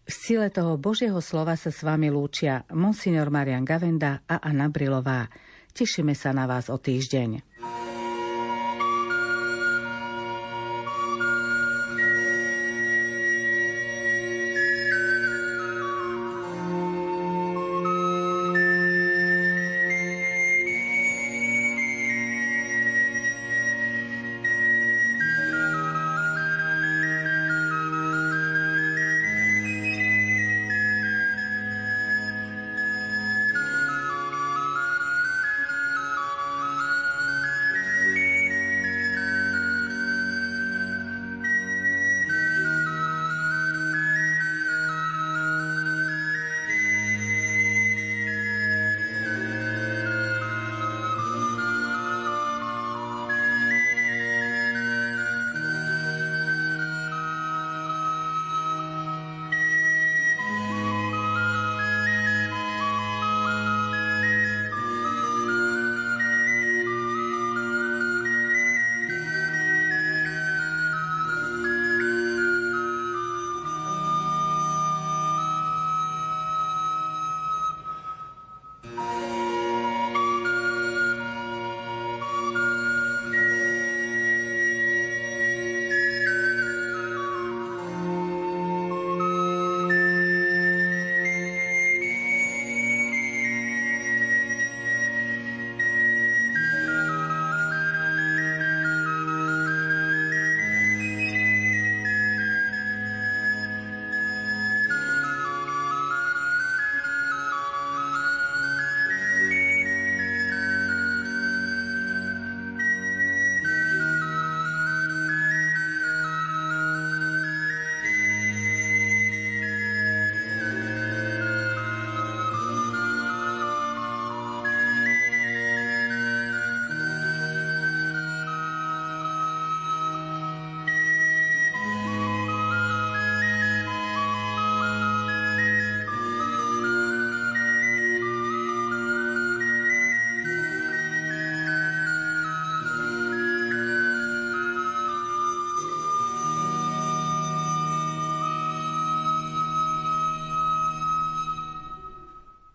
V 0.02 0.12
sile 0.12 0.50
toho 0.50 0.82
Božieho 0.82 1.22
slova 1.22 1.54
sa 1.54 1.70
s 1.70 1.86
vami 1.86 2.10
lúčia 2.10 2.66
Monsignor 2.74 3.30
Marian 3.30 3.62
Gavenda 3.62 4.26
a 4.26 4.42
Anna 4.42 4.68
Brilová. 4.68 5.30
Tešíme 5.72 6.18
sa 6.18 6.34
na 6.34 6.50
vás 6.50 6.68
o 6.68 6.76
týždeň. 6.82 7.51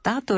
Táto 0.07 0.35